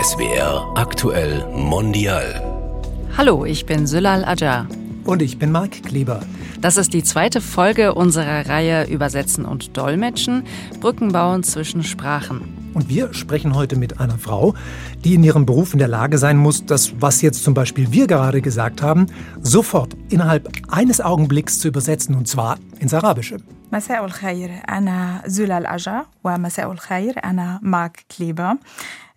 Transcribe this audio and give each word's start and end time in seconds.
SWR 0.00 0.72
aktuell 0.74 1.46
mondial. 1.52 2.40
Hallo, 3.18 3.44
ich 3.44 3.66
bin 3.66 3.86
Sülal 3.86 4.24
Ajar. 4.24 4.66
Und 5.04 5.20
ich 5.20 5.38
bin 5.38 5.52
Marc 5.52 5.82
Kleber. 5.82 6.20
Das 6.62 6.78
ist 6.78 6.94
die 6.94 7.02
zweite 7.02 7.42
Folge 7.42 7.94
unserer 7.94 8.48
Reihe 8.48 8.88
Übersetzen 8.88 9.44
und 9.44 9.76
Dolmetschen, 9.76 10.44
Brücken 10.80 11.12
bauen 11.12 11.42
zwischen 11.42 11.82
Sprachen. 11.82 12.70
Und 12.72 12.88
wir 12.88 13.12
sprechen 13.12 13.54
heute 13.54 13.76
mit 13.76 14.00
einer 14.00 14.16
Frau, 14.16 14.54
die 15.04 15.14
in 15.14 15.22
ihrem 15.22 15.44
Beruf 15.44 15.74
in 15.74 15.78
der 15.78 15.88
Lage 15.88 16.16
sein 16.16 16.38
muss, 16.38 16.64
das, 16.64 16.94
was 16.98 17.20
jetzt 17.20 17.44
zum 17.44 17.52
Beispiel 17.52 17.92
wir 17.92 18.06
gerade 18.06 18.40
gesagt 18.40 18.80
haben, 18.80 19.06
sofort 19.42 19.94
innerhalb 20.08 20.48
eines 20.68 21.02
Augenblicks 21.02 21.58
zu 21.58 21.68
übersetzen, 21.68 22.14
und 22.14 22.28
zwar 22.28 22.56
ins 22.78 22.94
Arabische. 22.94 23.38
مساء 23.72 24.04
الخير 24.04 24.50
أنا 24.68 25.22
زولا 25.26 25.58
الأجا 25.58 26.06
ومساء 26.24 26.72
الخير 26.72 27.24
أنا 27.24 27.60
ماك 27.62 28.04
كليبا 28.18 28.58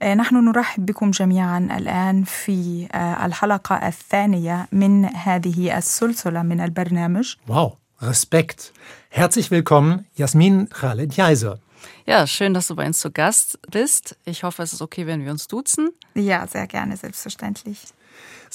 نحن 0.03 0.45
نرحب 0.45 0.85
بكم 0.85 1.11
جميعا 1.11 1.57
الآن 1.77 2.23
في 2.23 2.87
الحلقة 3.25 3.87
الثانية 3.87 4.67
من 4.71 5.05
هذه 5.05 5.77
السلسلة 5.77 6.41
من 6.41 6.61
البرنامج 6.61 7.35
Wow, 7.47 7.77
Respekt. 8.01 8.71
Herzlich 9.09 9.51
willkommen, 9.51 10.05
Jasmin 10.15 10.69
Khaled 10.69 11.13
Jaiser. 11.17 11.59
Ja, 12.05 12.27
schön, 12.27 12.53
dass 12.53 12.67
du 12.67 12.75
bei 12.75 12.85
uns 12.85 12.99
zu 12.99 13.11
Gast 13.11 13.59
bist. 13.71 14.17
Ich 14.25 14.43
hoffe, 14.43 14.63
es 14.63 14.73
ist 14.73 14.81
okay, 14.81 15.05
wenn 15.07 15.23
wir 15.23 15.31
uns 15.31 15.47
duzen. 15.47 15.89
Ja, 16.15 16.45
sehr 16.47 16.67
gerne, 16.67 16.97
selbstverständlich. 16.97 17.79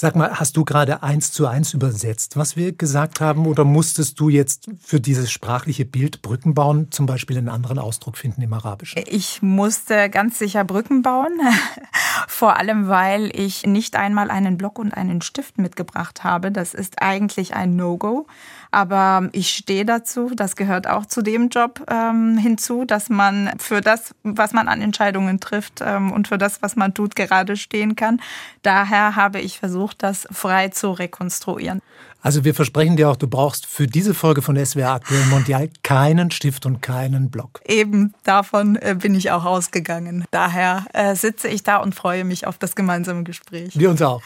Sag 0.01 0.15
mal, 0.15 0.39
hast 0.39 0.55
du 0.55 0.63
gerade 0.63 1.03
eins 1.03 1.33
zu 1.33 1.45
eins 1.45 1.73
übersetzt, 1.73 2.37
was 2.37 2.55
wir 2.55 2.71
gesagt 2.71 3.19
haben, 3.19 3.45
oder 3.45 3.65
musstest 3.65 4.17
du 4.21 4.29
jetzt 4.29 4.69
für 4.81 5.01
dieses 5.01 5.29
sprachliche 5.29 5.83
Bild 5.83 6.21
Brücken 6.21 6.53
bauen, 6.53 6.89
zum 6.89 7.05
Beispiel 7.05 7.37
einen 7.37 7.49
anderen 7.49 7.79
Ausdruck 7.79 8.17
finden 8.17 8.41
im 8.41 8.53
Arabischen? 8.53 9.03
Ich 9.07 9.41
musste 9.41 10.09
ganz 10.09 10.39
sicher 10.39 10.63
Brücken 10.63 11.01
bauen, 11.01 11.37
vor 12.29 12.55
allem 12.55 12.87
weil 12.87 13.29
ich 13.37 13.65
nicht 13.65 13.97
einmal 13.97 14.31
einen 14.31 14.57
Block 14.57 14.79
und 14.79 14.93
einen 14.93 15.21
Stift 15.21 15.57
mitgebracht 15.57 16.23
habe. 16.23 16.49
Das 16.53 16.73
ist 16.73 17.01
eigentlich 17.01 17.53
ein 17.53 17.75
No-Go. 17.75 18.25
Aber 18.71 19.29
ich 19.31 19.49
stehe 19.49 19.83
dazu, 19.83 20.31
das 20.35 20.55
gehört 20.55 20.87
auch 20.87 21.07
zu 21.07 21.23
dem 21.23 21.49
Job 21.49 21.83
ähm, 21.89 22.37
hinzu, 22.37 22.85
dass 22.85 23.09
man 23.09 23.51
für 23.57 23.81
das, 23.81 24.13
was 24.21 24.53
man 24.53 24.67
an 24.67 24.81
Entscheidungen 24.81 25.39
trifft 25.39 25.81
ähm, 25.83 26.11
und 26.11 26.27
für 26.27 26.37
das, 26.37 26.61
was 26.61 26.75
man 26.75 26.93
tut, 26.93 27.15
gerade 27.15 27.57
stehen 27.57 27.95
kann. 27.95 28.21
Daher 28.61 29.15
habe 29.15 29.39
ich 29.39 29.48
versucht, 29.57 30.03
das 30.03 30.27
frei 30.31 30.67
zu 30.67 30.91
rekonstruieren. 30.91 31.81
Also 32.21 32.43
wir 32.43 32.53
versprechen 32.53 32.97
dir 32.97 33.09
auch, 33.09 33.15
du 33.15 33.27
brauchst 33.27 33.65
für 33.65 33.87
diese 33.87 34.13
Folge 34.13 34.41
von 34.41 34.63
SWR 34.63 34.91
Aktuell 34.91 35.25
Mondial 35.27 35.69
keinen 35.83 36.31
Stift 36.31 36.65
und 36.65 36.81
keinen 36.81 37.31
Block. 37.31 37.61
Eben 37.65 38.13
davon 38.23 38.75
äh, 38.75 38.95
bin 38.99 39.15
ich 39.15 39.31
auch 39.31 39.45
ausgegangen. 39.45 40.25
Daher 40.31 40.85
äh, 40.93 41.15
sitze 41.15 41.47
ich 41.47 41.63
da 41.63 41.77
und 41.77 41.95
freue 41.95 42.25
mich 42.25 42.45
auf 42.45 42.57
das 42.57 42.75
gemeinsame 42.75 43.23
Gespräch. 43.23 43.79
Wir 43.79 43.89
uns 43.89 44.01
auch. 44.01 44.21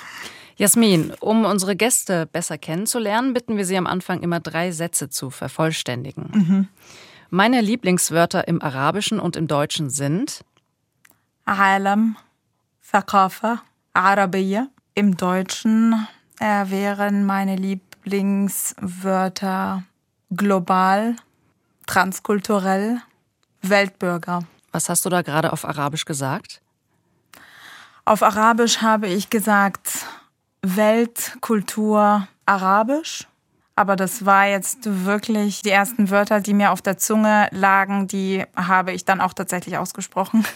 Jasmin, 0.56 1.14
um 1.20 1.46
unsere 1.46 1.76
Gäste 1.76 2.26
besser 2.26 2.58
kennenzulernen, 2.58 3.34
bitten 3.34 3.58
wir 3.58 3.66
sie 3.66 3.78
am 3.78 3.88
Anfang 3.88 4.22
immer 4.22 4.40
drei 4.40 4.72
Sätze 4.72 5.10
zu 5.10 5.30
vervollständigen. 5.30 6.30
Mhm. 6.34 6.68
Meine 7.30 7.62
Lieblingswörter 7.62 8.48
im 8.48 8.62
Arabischen 8.62 9.20
und 9.20 9.36
im 9.36 9.48
Deutschen 9.48 9.90
sind 9.90 10.44
Alam, 11.46 12.16
Thaqafa, 12.92 13.64
Arabiya. 13.94 14.68
Im 14.96 15.18
Deutschen 15.18 16.08
äh, 16.40 16.70
wären 16.70 17.26
meine 17.26 17.56
Lieblingswörter 17.56 19.82
global, 20.36 21.16
transkulturell, 21.88 23.02
Weltbürger. 23.64 24.44
Was 24.72 24.90
hast 24.90 25.04
du 25.06 25.10
da 25.10 25.24
gerade 25.24 25.52
auf 25.52 25.66
Arabisch 25.66 26.06
gesagt? 26.06 26.62
Auf 28.06 28.22
Arabisch 28.22 28.84
habe 28.84 29.08
ich 29.08 29.32
gesagt 29.32 30.06
Weltkultur 30.62 32.28
Arabisch. 32.46 33.28
Aber 33.76 33.96
das 33.96 34.26
war 34.26 34.46
jetzt 34.46 35.06
wirklich 35.06 35.64
die 35.64 35.72
ersten 35.72 36.12
Wörter, 36.12 36.40
die 36.40 36.54
mir 36.54 36.72
auf 36.72 36.84
der 36.84 37.00
Zunge 37.00 37.48
lagen, 37.52 38.08
die 38.08 38.46
habe 38.56 38.92
ich 38.92 39.06
dann 39.06 39.22
auch 39.22 39.34
tatsächlich 39.34 39.78
ausgesprochen. 39.78 40.46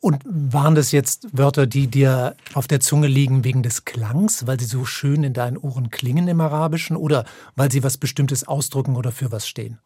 Und 0.00 0.22
waren 0.24 0.74
das 0.74 0.92
jetzt 0.92 1.26
Wörter, 1.32 1.66
die 1.66 1.88
dir 1.88 2.36
auf 2.54 2.68
der 2.68 2.80
Zunge 2.80 3.08
liegen 3.08 3.42
wegen 3.44 3.62
des 3.62 3.84
Klangs, 3.84 4.46
weil 4.46 4.60
sie 4.60 4.66
so 4.66 4.84
schön 4.84 5.24
in 5.24 5.32
deinen 5.32 5.56
Ohren 5.56 5.90
klingen 5.90 6.28
im 6.28 6.40
Arabischen 6.40 6.96
oder 6.96 7.24
weil 7.56 7.70
sie 7.72 7.82
was 7.82 7.96
Bestimmtes 7.96 8.46
ausdrücken 8.46 8.96
oder 8.96 9.10
für 9.10 9.32
was 9.32 9.48
stehen? 9.48 9.78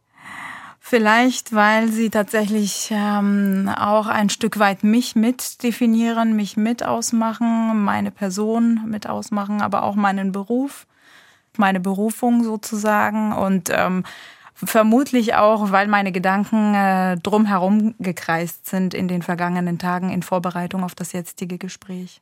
Vielleicht, 0.84 1.55
weil 1.55 1.89
sie 1.89 2.11
tatsächlich 2.11 2.91
ähm, 2.91 3.71
auch 3.75 4.09
ein 4.09 4.28
Stück 4.28 4.59
weit 4.59 4.83
mich 4.83 5.15
mit 5.15 5.62
definieren, 5.62 6.34
mich 6.34 6.56
mit 6.56 6.84
ausmachen, 6.84 7.84
meine 7.84 8.11
Person 8.11 8.81
mit 8.87 9.06
ausmachen, 9.06 9.62
aber 9.62 9.84
auch 9.84 9.95
meinen 9.95 10.33
Beruf, 10.33 10.87
meine 11.56 11.81
Berufung 11.81 12.43
sozusagen 12.43 13.33
und 13.33 13.71
ähm, 13.72 14.03
vermutlich 14.65 15.34
auch, 15.34 15.71
weil 15.71 15.89
meine 15.89 16.12
Gedanken 16.12 16.75
äh, 16.75 17.17
drumherum 17.17 17.95
gekreist 17.99 18.67
sind 18.67 18.95
in 18.95 19.09
den 19.09 19.23
vergangenen 19.23 19.78
Tagen 19.78 20.11
in 20.11 20.23
Vorbereitung 20.23 20.84
auf 20.84 20.95
das 20.95 21.12
jetzige 21.12 21.59
Gespräch. 21.59 22.21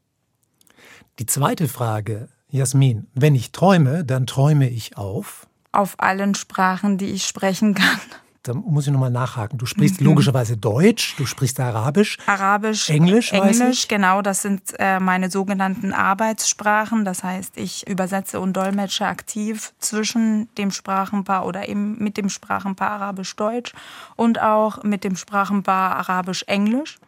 Die 1.19 1.27
zweite 1.27 1.69
Frage, 1.69 2.29
Jasmin, 2.49 3.06
wenn 3.15 3.34
ich 3.34 3.53
träume, 3.53 4.05
dann 4.05 4.27
träume 4.27 4.69
ich 4.69 4.97
auf? 4.97 5.47
Auf 5.73 5.95
allen 5.99 6.34
Sprachen, 6.34 6.99
die 6.99 7.11
ich 7.11 7.27
sprechen 7.27 7.75
kann 7.75 8.00
da 8.43 8.55
muss 8.55 8.87
ich 8.87 8.93
nochmal 8.93 9.11
nachhaken. 9.11 9.59
Du 9.59 9.67
sprichst 9.67 10.01
mhm. 10.01 10.06
logischerweise 10.06 10.56
Deutsch, 10.56 11.15
du 11.17 11.27
sprichst 11.27 11.61
Arabisch. 11.61 12.17
Arabisch, 12.27 12.89
Englisch, 12.89 13.33
Englisch, 13.33 13.87
genau. 13.87 14.23
Das 14.23 14.43
sind 14.43 14.62
äh, 14.78 14.99
meine 14.99 15.31
sogenannten 15.31 15.93
Arbeitssprachen. 15.93 17.05
Das 17.05 17.23
heißt, 17.23 17.59
ich 17.59 17.87
übersetze 17.87 18.41
und 18.41 18.55
dolmetsche 18.55 19.06
aktiv 19.06 19.75
zwischen 19.79 20.49
dem 20.56 20.71
Sprachenpaar 20.71 21.45
oder 21.45 21.69
eben 21.69 21.99
mit 21.99 22.17
dem 22.17 22.31
Sprachenpaar 22.31 22.93
Arabisch-Deutsch 22.93 23.73
und 24.17 24.41
auch 24.41 24.83
mit 24.83 25.05
dem 25.05 25.17
Sprachenpaar 25.17 25.97
Arabisch-Englisch. 25.97 26.99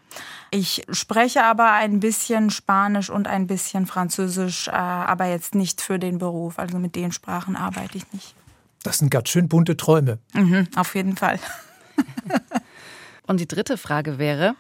Ich 0.51 0.85
spreche 0.91 1.45
aber 1.45 1.73
ein 1.73 2.01
bisschen 2.01 2.51
Spanisch 2.51 3.09
und 3.09 3.27
ein 3.27 3.47
bisschen 3.47 3.87
Französisch, 3.87 4.69
äh, 4.69 4.73
aber 4.73 5.25
jetzt 5.25 5.55
nicht 5.55 5.81
für 5.81 5.99
den 5.99 6.19
Beruf. 6.19 6.59
Also 6.59 6.79
mit 6.79 6.95
den 6.95 7.11
Sprachen 7.11 7.57
arbeite 7.57 7.97
ich 7.97 8.13
nicht. 8.13 8.35
Das 8.83 8.99
sind 8.99 9.11
ganz 9.11 9.29
schön 9.29 9.49
bunte 9.49 9.77
Träume. 9.77 10.19
Mhm, 10.35 10.69
auf 10.77 10.95
jeden 10.95 11.17
Fall. 11.17 11.39
Und 13.27 13.39
die 13.39 13.49
dritte 13.49 13.79
Frage 13.79 14.19
wäre, 14.19 14.55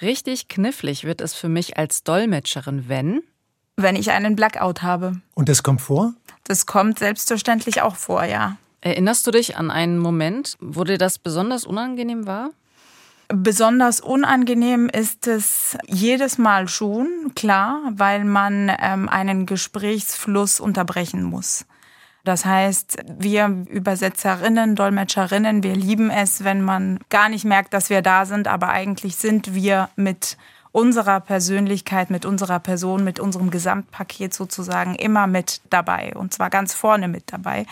richtig 0.00 0.48
knifflig 0.48 1.04
wird 1.04 1.20
es 1.20 1.34
für 1.34 1.48
mich 1.48 1.76
als 1.76 2.02
Dolmetscherin, 2.02 2.88
wenn? 2.88 3.22
Wenn 3.76 3.96
ich 3.96 4.10
einen 4.10 4.36
Blackout 4.36 4.82
habe. 4.82 5.20
Und 5.34 5.48
das 5.48 5.62
kommt 5.62 5.82
vor? 5.82 6.14
Das 6.44 6.64
kommt 6.64 6.98
selbstverständlich 6.98 7.82
auch 7.82 7.96
vor, 7.96 8.24
ja. 8.24 8.56
Erinnerst 8.80 9.26
du 9.26 9.30
dich 9.30 9.56
an 9.56 9.70
einen 9.70 9.98
Moment, 9.98 10.56
wo 10.60 10.84
dir 10.84 10.96
das 10.96 11.18
besonders 11.18 11.64
unangenehm 11.64 12.26
war? 12.26 12.50
Besonders 13.28 14.00
unangenehm 14.00 14.88
ist 14.88 15.26
es 15.26 15.76
jedes 15.88 16.38
Mal 16.38 16.68
schon, 16.68 17.32
klar, 17.34 17.80
weil 17.90 18.24
man 18.24 18.70
ähm, 18.80 19.08
einen 19.08 19.46
Gesprächsfluss 19.46 20.60
unterbrechen 20.60 21.24
muss. 21.24 21.66
Das 22.26 22.44
heißt, 22.44 22.98
wir 23.18 23.64
Übersetzerinnen, 23.68 24.74
Dolmetscherinnen, 24.74 25.62
wir 25.62 25.76
lieben 25.76 26.10
es, 26.10 26.42
wenn 26.42 26.60
man 26.60 26.98
gar 27.08 27.28
nicht 27.28 27.44
merkt, 27.44 27.72
dass 27.72 27.88
wir 27.88 28.02
da 28.02 28.26
sind, 28.26 28.48
aber 28.48 28.70
eigentlich 28.70 29.14
sind 29.14 29.54
wir 29.54 29.90
mit 29.94 30.36
unserer 30.72 31.20
Persönlichkeit, 31.20 32.10
mit 32.10 32.26
unserer 32.26 32.58
Person, 32.58 33.04
mit 33.04 33.20
unserem 33.20 33.50
Gesamtpaket 33.50 34.34
sozusagen 34.34 34.96
immer 34.96 35.28
mit 35.28 35.60
dabei 35.70 36.14
und 36.16 36.34
zwar 36.34 36.50
ganz 36.50 36.74
vorne 36.74 37.06
mit 37.06 37.32
dabei. 37.32 37.64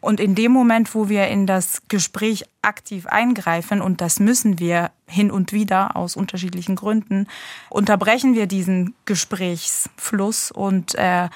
Und 0.00 0.18
in 0.18 0.34
dem 0.34 0.50
Moment, 0.50 0.92
wo 0.94 1.08
wir 1.08 1.28
in 1.28 1.46
das 1.46 1.82
Gespräch 1.86 2.44
aktiv 2.62 3.06
eingreifen, 3.06 3.80
und 3.80 4.00
das 4.00 4.18
müssen 4.18 4.58
wir 4.58 4.90
hin 5.06 5.30
und 5.30 5.52
wieder 5.52 5.96
aus 5.96 6.16
unterschiedlichen 6.16 6.74
Gründen, 6.74 7.28
unterbrechen 7.70 8.34
wir 8.34 8.48
diesen 8.48 8.94
Gesprächsfluss 9.04 10.50
und 10.50 10.96
äh, 10.96 11.28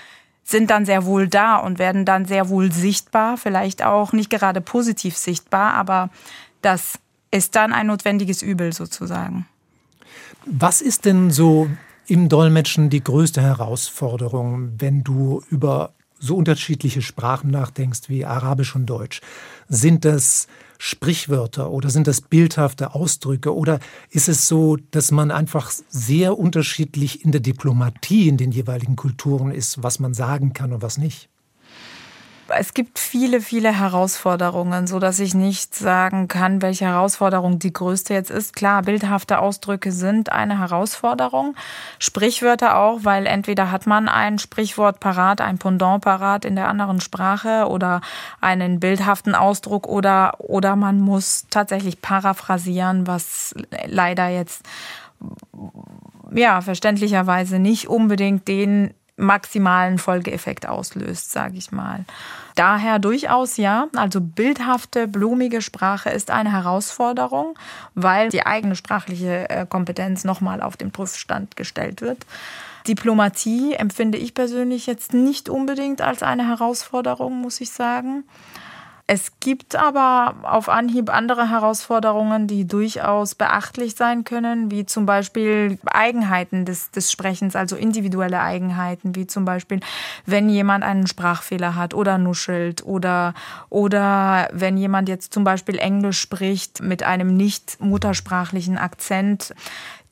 sind 0.44 0.70
dann 0.70 0.84
sehr 0.84 1.06
wohl 1.06 1.26
da 1.26 1.56
und 1.56 1.78
werden 1.78 2.04
dann 2.04 2.26
sehr 2.26 2.48
wohl 2.48 2.70
sichtbar, 2.70 3.36
vielleicht 3.36 3.82
auch 3.82 4.12
nicht 4.12 4.30
gerade 4.30 4.60
positiv 4.60 5.16
sichtbar, 5.16 5.74
aber 5.74 6.10
das 6.62 6.98
ist 7.30 7.56
dann 7.56 7.72
ein 7.72 7.86
notwendiges 7.88 8.42
Übel 8.42 8.72
sozusagen. 8.72 9.46
Was 10.46 10.82
ist 10.82 11.06
denn 11.06 11.30
so 11.30 11.68
im 12.06 12.28
Dolmetschen 12.28 12.90
die 12.90 13.02
größte 13.02 13.40
Herausforderung, 13.40 14.72
wenn 14.78 15.02
du 15.02 15.42
über 15.48 15.94
so 16.24 16.36
unterschiedliche 16.36 17.02
Sprachen 17.02 17.50
nachdenkst 17.50 18.08
wie 18.08 18.24
Arabisch 18.24 18.74
und 18.74 18.86
Deutsch? 18.86 19.20
Sind 19.68 20.04
das 20.04 20.46
Sprichwörter 20.78 21.70
oder 21.70 21.90
sind 21.90 22.06
das 22.06 22.20
bildhafte 22.20 22.94
Ausdrücke 22.94 23.54
oder 23.54 23.80
ist 24.10 24.28
es 24.28 24.48
so, 24.48 24.76
dass 24.90 25.10
man 25.10 25.30
einfach 25.30 25.70
sehr 25.88 26.38
unterschiedlich 26.38 27.24
in 27.24 27.32
der 27.32 27.40
Diplomatie 27.40 28.28
in 28.28 28.36
den 28.36 28.52
jeweiligen 28.52 28.96
Kulturen 28.96 29.50
ist, 29.50 29.82
was 29.82 29.98
man 29.98 30.14
sagen 30.14 30.52
kann 30.52 30.72
und 30.72 30.82
was 30.82 30.98
nicht? 30.98 31.28
Es 32.48 32.74
gibt 32.74 32.98
viele, 32.98 33.40
viele 33.40 33.72
Herausforderungen, 33.76 34.86
so 34.86 34.98
dass 34.98 35.18
ich 35.18 35.34
nicht 35.34 35.74
sagen 35.74 36.28
kann, 36.28 36.62
welche 36.62 36.86
Herausforderung 36.86 37.58
die 37.58 37.72
größte 37.72 38.14
jetzt 38.14 38.30
ist. 38.30 38.54
Klar, 38.54 38.82
bildhafte 38.82 39.38
Ausdrücke 39.38 39.92
sind 39.92 40.30
eine 40.30 40.58
Herausforderung. 40.58 41.54
Sprichwörter 41.98 42.76
auch, 42.78 43.00
weil 43.02 43.26
entweder 43.26 43.70
hat 43.70 43.86
man 43.86 44.08
ein 44.08 44.38
Sprichwort 44.38 45.00
parat, 45.00 45.40
ein 45.40 45.58
Pendant 45.58 46.02
parat 46.02 46.44
in 46.44 46.56
der 46.56 46.68
anderen 46.68 47.00
Sprache 47.00 47.66
oder 47.68 48.00
einen 48.40 48.80
bildhaften 48.80 49.34
Ausdruck 49.34 49.86
oder, 49.86 50.34
oder 50.38 50.76
man 50.76 51.00
muss 51.00 51.46
tatsächlich 51.50 52.00
paraphrasieren, 52.00 53.06
was 53.06 53.54
leider 53.86 54.28
jetzt 54.28 54.62
ja, 56.32 56.60
verständlicherweise 56.60 57.58
nicht 57.58 57.88
unbedingt 57.88 58.48
den 58.48 58.92
maximalen 59.16 59.98
Folgeeffekt 59.98 60.66
auslöst, 60.66 61.30
sage 61.30 61.56
ich 61.56 61.70
mal. 61.70 62.04
Daher 62.56 62.98
durchaus 62.98 63.56
ja, 63.56 63.86
also 63.94 64.20
bildhafte, 64.20 65.06
blumige 65.06 65.62
Sprache 65.62 66.10
ist 66.10 66.30
eine 66.30 66.52
Herausforderung, 66.52 67.56
weil 67.94 68.28
die 68.28 68.44
eigene 68.44 68.76
sprachliche 68.76 69.48
äh, 69.48 69.66
Kompetenz 69.66 70.24
nochmal 70.24 70.60
auf 70.60 70.76
den 70.76 70.90
Prüfstand 70.90 71.56
gestellt 71.56 72.00
wird. 72.00 72.26
Diplomatie 72.86 73.74
empfinde 73.74 74.18
ich 74.18 74.34
persönlich 74.34 74.86
jetzt 74.86 75.14
nicht 75.14 75.48
unbedingt 75.48 76.02
als 76.02 76.22
eine 76.22 76.48
Herausforderung, 76.48 77.40
muss 77.40 77.60
ich 77.60 77.70
sagen. 77.70 78.24
Es 79.06 79.38
gibt 79.38 79.76
aber 79.76 80.34
auf 80.44 80.70
Anhieb 80.70 81.12
andere 81.12 81.50
Herausforderungen, 81.50 82.46
die 82.46 82.66
durchaus 82.66 83.34
beachtlich 83.34 83.96
sein 83.96 84.24
können, 84.24 84.70
wie 84.70 84.86
zum 84.86 85.04
Beispiel 85.04 85.78
Eigenheiten 85.84 86.64
des, 86.64 86.90
des 86.90 87.12
Sprechens, 87.12 87.54
also 87.54 87.76
individuelle 87.76 88.40
Eigenheiten, 88.40 89.14
wie 89.14 89.26
zum 89.26 89.44
Beispiel, 89.44 89.80
wenn 90.24 90.48
jemand 90.48 90.84
einen 90.84 91.06
Sprachfehler 91.06 91.74
hat 91.74 91.92
oder 91.92 92.16
nuschelt 92.16 92.86
oder, 92.86 93.34
oder 93.68 94.48
wenn 94.52 94.78
jemand 94.78 95.10
jetzt 95.10 95.34
zum 95.34 95.44
Beispiel 95.44 95.76
Englisch 95.76 96.18
spricht 96.18 96.80
mit 96.80 97.02
einem 97.02 97.36
nicht 97.36 97.76
muttersprachlichen 97.80 98.78
Akzent, 98.78 99.54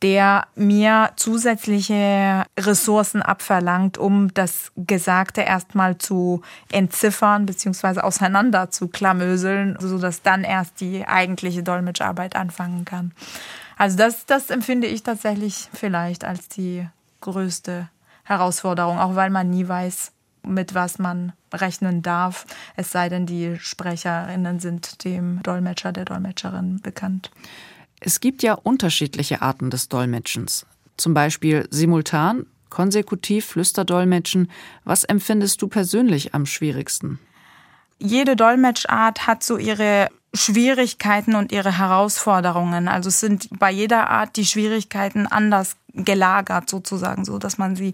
der 0.02 0.46
mir 0.54 1.12
zusätzliche 1.16 2.44
Ressourcen 2.58 3.22
abverlangt, 3.22 3.98
um 3.98 4.34
das 4.34 4.72
Gesagte 4.76 5.42
erstmal 5.42 5.98
zu 5.98 6.42
entziffern 6.70 7.46
bzw. 7.46 8.00
auseinander 8.00 8.70
zu 8.70 8.88
klamöseln, 8.88 9.76
sodass 9.78 10.22
dann 10.22 10.44
erst 10.44 10.80
die 10.80 11.06
eigentliche 11.06 11.62
Dolmetscharbeit 11.62 12.34
anfangen 12.34 12.84
kann. 12.84 13.12
Also 13.78 13.96
das, 13.96 14.26
das 14.26 14.50
empfinde 14.50 14.86
ich 14.86 15.02
tatsächlich 15.02 15.68
vielleicht 15.72 16.24
als 16.24 16.48
die 16.48 16.86
größte 17.20 17.88
Herausforderung, 18.24 18.98
auch 18.98 19.14
weil 19.14 19.30
man 19.30 19.50
nie 19.50 19.66
weiß, 19.66 20.12
mit 20.44 20.74
was 20.74 20.98
man 20.98 21.32
rechnen 21.52 22.02
darf, 22.02 22.46
es 22.76 22.90
sei 22.90 23.08
denn, 23.08 23.26
die 23.26 23.56
Sprecherinnen 23.58 24.58
sind 24.58 25.04
dem 25.04 25.42
Dolmetscher, 25.42 25.92
der 25.92 26.04
Dolmetscherin 26.04 26.80
bekannt. 26.80 27.30
Es 28.04 28.20
gibt 28.20 28.42
ja 28.42 28.54
unterschiedliche 28.54 29.42
Arten 29.42 29.70
des 29.70 29.88
Dolmetschens. 29.88 30.66
Zum 30.96 31.14
Beispiel 31.14 31.66
simultan, 31.70 32.46
konsekutiv, 32.68 33.46
Flüsterdolmetschen. 33.46 34.50
Was 34.84 35.04
empfindest 35.04 35.62
du 35.62 35.68
persönlich 35.68 36.34
am 36.34 36.46
schwierigsten? 36.46 37.20
Jede 37.98 38.34
Dolmetschart 38.34 39.26
hat 39.28 39.44
so 39.44 39.56
ihre 39.56 40.08
Schwierigkeiten 40.34 41.36
und 41.36 41.52
ihre 41.52 41.78
Herausforderungen. 41.78 42.88
Also 42.88 43.10
sind 43.10 43.48
bei 43.58 43.70
jeder 43.70 44.10
Art 44.10 44.36
die 44.36 44.46
Schwierigkeiten 44.46 45.26
anders 45.26 45.76
gelagert 45.94 46.70
sozusagen, 46.70 47.24
so 47.24 47.38
dass 47.38 47.58
man 47.58 47.76
sie 47.76 47.92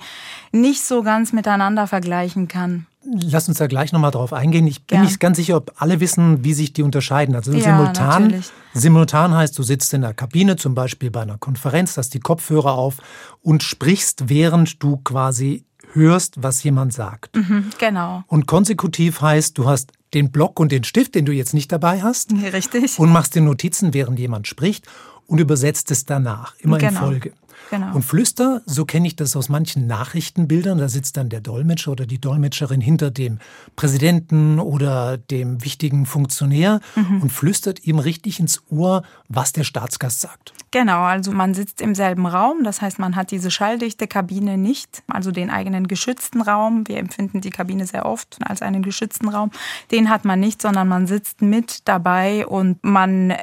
nicht 0.52 0.82
so 0.82 1.02
ganz 1.02 1.32
miteinander 1.32 1.86
vergleichen 1.86 2.48
kann. 2.48 2.86
Lass 3.04 3.48
uns 3.48 3.58
da 3.58 3.66
gleich 3.66 3.92
nochmal 3.92 4.10
drauf 4.10 4.32
eingehen. 4.32 4.66
Ich 4.66 4.86
bin 4.86 4.98
ja. 4.98 5.04
nicht 5.04 5.20
ganz 5.20 5.36
sicher, 5.36 5.56
ob 5.56 5.72
alle 5.78 6.00
wissen, 6.00 6.44
wie 6.44 6.52
sich 6.52 6.72
die 6.72 6.82
unterscheiden. 6.82 7.34
Also 7.34 7.52
ja, 7.52 7.60
simultan, 7.60 8.24
natürlich. 8.24 8.50
simultan 8.74 9.34
heißt, 9.34 9.58
du 9.58 9.62
sitzt 9.62 9.94
in 9.94 10.02
der 10.02 10.14
Kabine, 10.14 10.56
zum 10.56 10.74
Beispiel 10.74 11.10
bei 11.10 11.22
einer 11.22 11.38
Konferenz, 11.38 11.96
hast 11.96 12.12
die 12.14 12.20
Kopfhörer 12.20 12.72
auf 12.72 12.96
und 13.40 13.62
sprichst, 13.62 14.28
während 14.28 14.82
du 14.82 14.98
quasi 14.98 15.64
hörst, 15.92 16.42
was 16.42 16.62
jemand 16.62 16.92
sagt. 16.92 17.34
Mhm, 17.36 17.70
genau. 17.78 18.24
Und 18.26 18.46
konsekutiv 18.46 19.20
heißt, 19.20 19.56
du 19.56 19.66
hast 19.66 19.92
den 20.14 20.30
Block 20.30 20.60
und 20.60 20.72
den 20.72 20.84
Stift, 20.84 21.14
den 21.14 21.24
du 21.24 21.32
jetzt 21.32 21.54
nicht 21.54 21.72
dabei 21.72 22.02
hast. 22.02 22.32
Richtig. 22.52 22.98
Und 22.98 23.10
machst 23.10 23.34
dir 23.34 23.42
Notizen, 23.42 23.94
während 23.94 24.18
jemand 24.18 24.46
spricht 24.48 24.86
und 25.26 25.38
übersetzt 25.38 25.90
es 25.90 26.04
danach, 26.04 26.54
immer 26.58 26.78
genau. 26.78 26.90
in 26.90 26.96
Folge. 26.96 27.32
Genau. 27.70 27.94
Und 27.94 28.02
Flüster, 28.02 28.62
so 28.66 28.84
kenne 28.84 29.06
ich 29.06 29.16
das 29.16 29.36
aus 29.36 29.48
manchen 29.48 29.86
Nachrichtenbildern, 29.86 30.78
da 30.78 30.88
sitzt 30.88 31.16
dann 31.16 31.28
der 31.28 31.40
Dolmetscher 31.40 31.92
oder 31.92 32.06
die 32.06 32.20
Dolmetscherin 32.20 32.80
hinter 32.80 33.10
dem 33.10 33.38
Präsidenten 33.76 34.58
oder 34.58 35.18
dem 35.18 35.64
wichtigen 35.64 36.06
Funktionär 36.06 36.80
mhm. 36.94 37.22
und 37.22 37.30
flüstert 37.30 37.84
ihm 37.84 37.98
richtig 37.98 38.40
ins 38.40 38.62
Ohr, 38.70 39.02
was 39.28 39.52
der 39.52 39.64
Staatsgast 39.64 40.20
sagt. 40.20 40.52
Genau, 40.70 41.02
also 41.02 41.32
man 41.32 41.54
sitzt 41.54 41.80
im 41.80 41.94
selben 41.94 42.26
Raum, 42.26 42.62
das 42.62 42.82
heißt, 42.82 42.98
man 42.98 43.16
hat 43.16 43.30
diese 43.30 43.50
schalldichte 43.50 44.06
Kabine 44.06 44.58
nicht, 44.58 45.02
also 45.08 45.30
den 45.30 45.50
eigenen 45.50 45.88
geschützten 45.88 46.42
Raum. 46.42 46.86
Wir 46.86 46.98
empfinden 46.98 47.40
die 47.40 47.50
Kabine 47.50 47.86
sehr 47.86 48.04
oft 48.04 48.38
als 48.44 48.60
einen 48.60 48.82
geschützten 48.82 49.28
Raum. 49.28 49.50
Den 49.90 50.10
hat 50.10 50.24
man 50.24 50.40
nicht, 50.40 50.60
sondern 50.60 50.88
man 50.88 51.06
sitzt 51.06 51.42
mit 51.42 51.88
dabei 51.88 52.46
und 52.46 52.84
man 52.84 53.34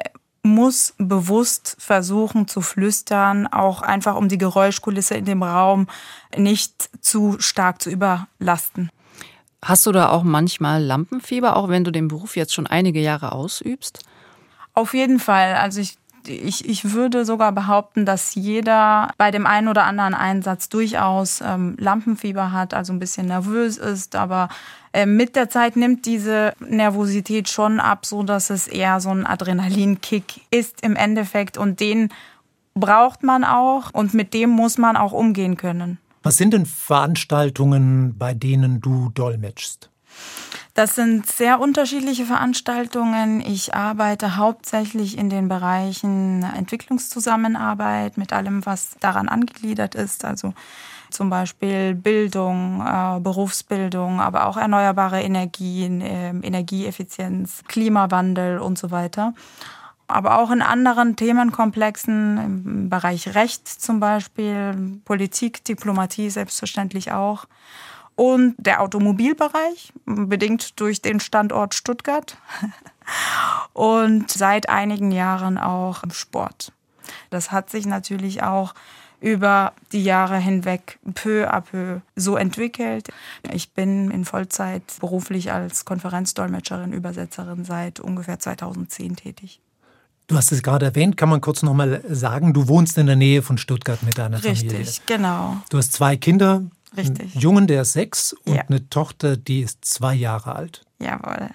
muss 0.46 0.94
bewusst 1.00 1.76
versuchen 1.80 2.48
zu 2.48 2.62
flüstern, 2.62 3.48
auch 3.48 3.82
einfach 3.82 4.16
um 4.16 4.30
die 4.30 4.38
Geräuschkulisse 4.38 5.16
in 5.16 5.26
dem 5.26 5.42
Raum 5.42 5.88
nicht 6.38 6.90
zu 7.02 7.38
stark 7.40 7.82
zu 7.82 7.90
überlasten. 7.90 8.92
Hast 9.64 9.88
du 9.88 9.92
da 9.92 10.10
auch 10.10 10.24
manchmal 10.24 10.84
Lampenfieber, 10.84 11.56
auch 11.56 11.70
wenn 11.70 11.84
du 11.84 11.92
den 11.92 12.08
Beruf 12.08 12.36
jetzt 12.36 12.54
schon 12.54 12.68
einige 12.68 13.00
Jahre 13.00 13.32
ausübst? 13.32 14.04
Auf 14.76 14.94
jeden 14.94 15.20
Fall. 15.20 15.56
Also 15.56 15.82
ich 15.82 15.98
ich, 16.28 16.68
ich 16.68 16.94
würde 16.94 17.26
sogar 17.26 17.52
behaupten, 17.52 18.06
dass 18.06 18.36
jeder 18.36 19.10
bei 19.18 19.32
dem 19.32 19.46
einen 19.46 19.68
oder 19.68 19.84
anderen 19.86 20.14
Einsatz 20.14 20.70
durchaus 20.70 21.42
ähm, 21.42 21.76
Lampenfieber 21.80 22.52
hat, 22.52 22.74
also 22.74 22.94
ein 22.94 23.00
bisschen 23.00 23.28
nervös 23.28 23.78
ist, 23.78 24.16
aber 24.16 24.50
äh, 24.94 25.06
mit 25.06 25.36
der 25.36 25.50
Zeit 25.50 25.76
nimmt 25.76 26.06
diese 26.06 26.54
Nervosität 26.60 27.50
schon 27.50 27.80
ab, 27.80 28.06
so 28.06 28.24
dass 28.24 28.50
es 28.50 28.68
eher 28.68 29.00
so 29.00 29.10
ein 29.10 29.26
Adrenalinkick 29.26 30.42
ist 30.52 30.82
im 30.82 30.96
Endeffekt 30.96 31.58
und 31.58 31.80
den 31.80 32.10
braucht 32.74 33.24
man 33.24 33.44
auch 33.44 33.92
und 33.94 34.14
mit 34.14 34.34
dem 34.34 34.50
muss 34.50 34.78
man 34.78 34.98
auch 34.98 35.12
umgehen 35.12 35.58
können. 35.58 35.98
Was 36.24 36.38
sind 36.38 36.54
denn 36.54 36.66
Veranstaltungen, 36.66 38.18
bei 38.18 38.34
denen 38.34 38.82
du 38.82 39.10
dolmetschst? 39.14 39.90
Das 40.76 40.94
sind 40.94 41.26
sehr 41.26 41.62
unterschiedliche 41.62 42.26
Veranstaltungen. 42.26 43.40
Ich 43.40 43.74
arbeite 43.74 44.36
hauptsächlich 44.36 45.18
in 45.18 45.30
den 45.30 45.48
Bereichen 45.48 46.44
Entwicklungszusammenarbeit 46.44 48.18
mit 48.18 48.34
allem, 48.34 48.66
was 48.66 48.98
daran 49.00 49.30
angegliedert 49.30 49.96
ist. 49.96 50.26
Also 50.26 50.54
zum 51.12 51.30
Beispiel 51.30 51.96
Bildung, 51.96 52.86
äh, 52.86 53.22
Berufsbildung, 53.22 54.20
aber 54.20 54.48
auch 54.48 54.58
erneuerbare 54.58 55.22
Energien, 55.22 56.02
äh, 56.02 56.32
Energieeffizienz, 56.32 57.64
Klimawandel 57.70 58.60
und 58.60 58.78
so 58.78 58.92
weiter. 58.92 59.34
Aber 60.08 60.40
auch 60.40 60.52
in 60.52 60.62
anderen 60.62 61.16
Themenkomplexen, 61.16 62.38
im 62.38 62.90
Bereich 62.90 63.34
Recht 63.34 63.66
zum 63.66 64.02
Beispiel, 64.02 65.00
Politik, 65.06 65.64
Diplomatie 65.64 66.30
selbstverständlich 66.30 67.14
auch 67.14 67.46
und 68.16 68.56
der 68.58 68.82
Automobilbereich, 68.82 69.94
bedingt 70.06 70.80
durch 70.80 71.02
den 71.02 71.20
Standort 71.20 71.74
Stuttgart 71.74 72.38
und 73.74 74.32
seit 74.32 74.70
einigen 74.70 75.12
Jahren 75.12 75.58
auch 75.58 76.04
im 76.04 76.12
Sport. 76.12 76.72
Das 77.30 77.52
hat 77.52 77.70
sich 77.70 77.86
natürlich 77.86 78.42
auch 78.44 78.74
über 79.22 79.74
die 79.92 80.04
Jahre 80.04 80.38
hinweg 80.38 81.00
peu 81.14 81.50
à 81.50 81.62
peu 81.62 82.02
so 82.16 82.36
entwickelt. 82.36 83.10
Ich 83.52 83.72
bin 83.72 84.12
in 84.12 84.26
Vollzeit 84.26 84.84
beruflich 85.00 85.52
als 85.52 85.86
Konferenzdolmetscherin, 85.86 86.94
Übersetzerin 86.94 87.66
seit 87.66 88.00
ungefähr 88.00 88.40
2010 88.40 89.16
tätig. 89.16 89.62
Du 90.28 90.36
hast 90.36 90.52
es 90.52 90.64
gerade 90.64 90.86
erwähnt, 90.86 91.18
kann 91.18 91.30
man 91.30 91.40
kurz 91.40 91.62
nochmal 91.62 92.02
sagen, 92.10 92.54
du 92.54 92.68
wohnst 92.68 92.98
in 92.98 93.06
der 93.06 93.16
Nähe 93.16 93.44
von 93.44 93.58
Stuttgart 93.58 94.02
mit 94.04 94.18
deiner 94.18 94.38
Richtig, 94.38 94.60
Familie. 94.60 94.80
Richtig, 94.80 95.06
genau. 95.06 95.58
Du 95.70 95.78
hast 95.78 95.94
zwei 95.94 96.18
Kinder, 96.18 96.64
Richtig. 96.98 97.34
Einen 97.34 97.42
Jungen, 97.42 97.68
der 97.68 97.82
ist 97.82 97.94
sechs 97.94 98.34
und 98.34 98.56
ja. 98.56 98.64
eine 98.64 98.90
Tochter, 98.90 99.38
die 99.38 99.62
ist 99.62 99.84
zwei 99.86 100.14
Jahre 100.14 100.56
alt. 100.56 100.86
Jawohl. 101.00 101.50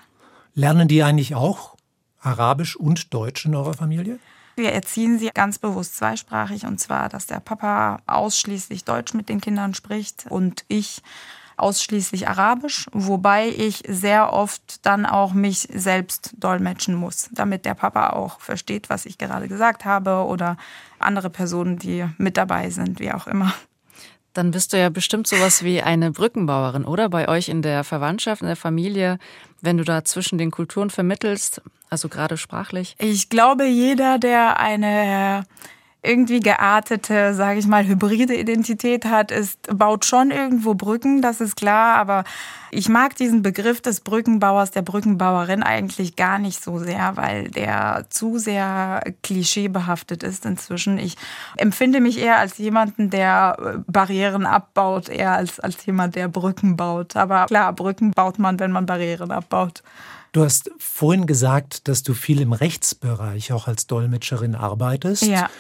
Lernen 0.54 0.88
die 0.88 1.02
eigentlich 1.02 1.34
auch 1.34 1.76
Arabisch 2.20 2.76
und 2.76 3.14
Deutsch 3.14 3.46
in 3.46 3.54
eurer 3.54 3.74
Familie? 3.74 4.18
Wir 4.56 4.72
erziehen 4.72 5.18
sie 5.18 5.30
ganz 5.32 5.58
bewusst 5.58 5.96
zweisprachig 5.96 6.66
und 6.66 6.78
zwar, 6.78 7.08
dass 7.08 7.26
der 7.26 7.40
Papa 7.40 8.00
ausschließlich 8.06 8.84
Deutsch 8.84 9.14
mit 9.14 9.28
den 9.28 9.40
Kindern 9.40 9.74
spricht 9.74 10.26
und 10.28 10.64
ich 10.68 11.02
ausschließlich 11.56 12.28
Arabisch, 12.28 12.86
wobei 12.92 13.48
ich 13.48 13.82
sehr 13.86 14.32
oft 14.32 14.84
dann 14.84 15.06
auch 15.06 15.32
mich 15.32 15.68
selbst 15.72 16.32
dolmetschen 16.38 16.94
muss, 16.94 17.28
damit 17.32 17.64
der 17.64 17.74
Papa 17.74 18.10
auch 18.10 18.40
versteht, 18.40 18.90
was 18.90 19.06
ich 19.06 19.18
gerade 19.18 19.46
gesagt 19.46 19.84
habe 19.84 20.24
oder 20.24 20.56
andere 20.98 21.30
Personen, 21.30 21.78
die 21.78 22.06
mit 22.18 22.36
dabei 22.36 22.70
sind, 22.70 22.98
wie 22.98 23.12
auch 23.12 23.26
immer. 23.26 23.52
Dann 24.32 24.52
bist 24.52 24.72
du 24.72 24.78
ja 24.78 24.90
bestimmt 24.90 25.26
sowas 25.26 25.64
wie 25.64 25.82
eine 25.82 26.12
Brückenbauerin, 26.12 26.84
oder? 26.84 27.08
Bei 27.08 27.28
euch 27.28 27.48
in 27.48 27.62
der 27.62 27.82
Verwandtschaft, 27.84 28.42
in 28.42 28.48
der 28.48 28.56
Familie, 28.56 29.18
wenn 29.60 29.76
du 29.76 29.84
da 29.84 30.04
zwischen 30.04 30.38
den 30.38 30.50
Kulturen 30.50 30.90
vermittelst, 30.90 31.60
also 31.88 32.08
gerade 32.08 32.36
sprachlich. 32.36 32.94
Ich 32.98 33.28
glaube, 33.28 33.64
jeder, 33.66 34.18
der 34.18 34.60
eine 34.60 35.44
irgendwie 36.02 36.40
geartete, 36.40 37.34
sage 37.34 37.58
ich 37.58 37.66
mal, 37.66 37.86
hybride 37.86 38.34
Identität 38.34 39.04
hat, 39.04 39.30
ist, 39.30 39.58
baut 39.76 40.06
schon 40.06 40.30
irgendwo 40.30 40.74
Brücken, 40.74 41.20
das 41.20 41.40
ist 41.40 41.56
klar, 41.56 41.96
aber 41.96 42.24
ich 42.70 42.88
mag 42.88 43.16
diesen 43.16 43.42
Begriff 43.42 43.82
des 43.82 44.00
Brückenbauers, 44.00 44.70
der 44.70 44.82
Brückenbauerin 44.82 45.62
eigentlich 45.62 46.16
gar 46.16 46.38
nicht 46.38 46.62
so 46.62 46.78
sehr, 46.78 47.16
weil 47.16 47.48
der 47.50 48.06
zu 48.08 48.38
sehr 48.38 49.02
klischeebehaftet 49.22 50.22
ist 50.22 50.46
inzwischen. 50.46 50.96
Ich 50.98 51.16
empfinde 51.56 52.00
mich 52.00 52.18
eher 52.18 52.38
als 52.38 52.56
jemanden, 52.58 53.10
der 53.10 53.56
äh, 53.58 53.78
Barrieren 53.86 54.46
abbaut, 54.46 55.08
eher 55.08 55.32
als, 55.32 55.60
als 55.60 55.84
jemand, 55.84 56.14
der 56.14 56.28
Brücken 56.28 56.76
baut. 56.76 57.16
Aber 57.16 57.46
klar, 57.46 57.72
Brücken 57.72 58.12
baut 58.12 58.38
man, 58.38 58.58
wenn 58.58 58.72
man 58.72 58.86
Barrieren 58.86 59.32
abbaut. 59.32 59.82
Du 60.32 60.44
hast 60.44 60.70
vorhin 60.78 61.26
gesagt, 61.26 61.88
dass 61.88 62.04
du 62.04 62.14
viel 62.14 62.40
im 62.40 62.52
Rechtsbereich 62.52 63.52
auch 63.52 63.66
als 63.66 63.88
Dolmetscherin 63.88 64.54
arbeitest. 64.54 65.24
Ja. 65.24 65.50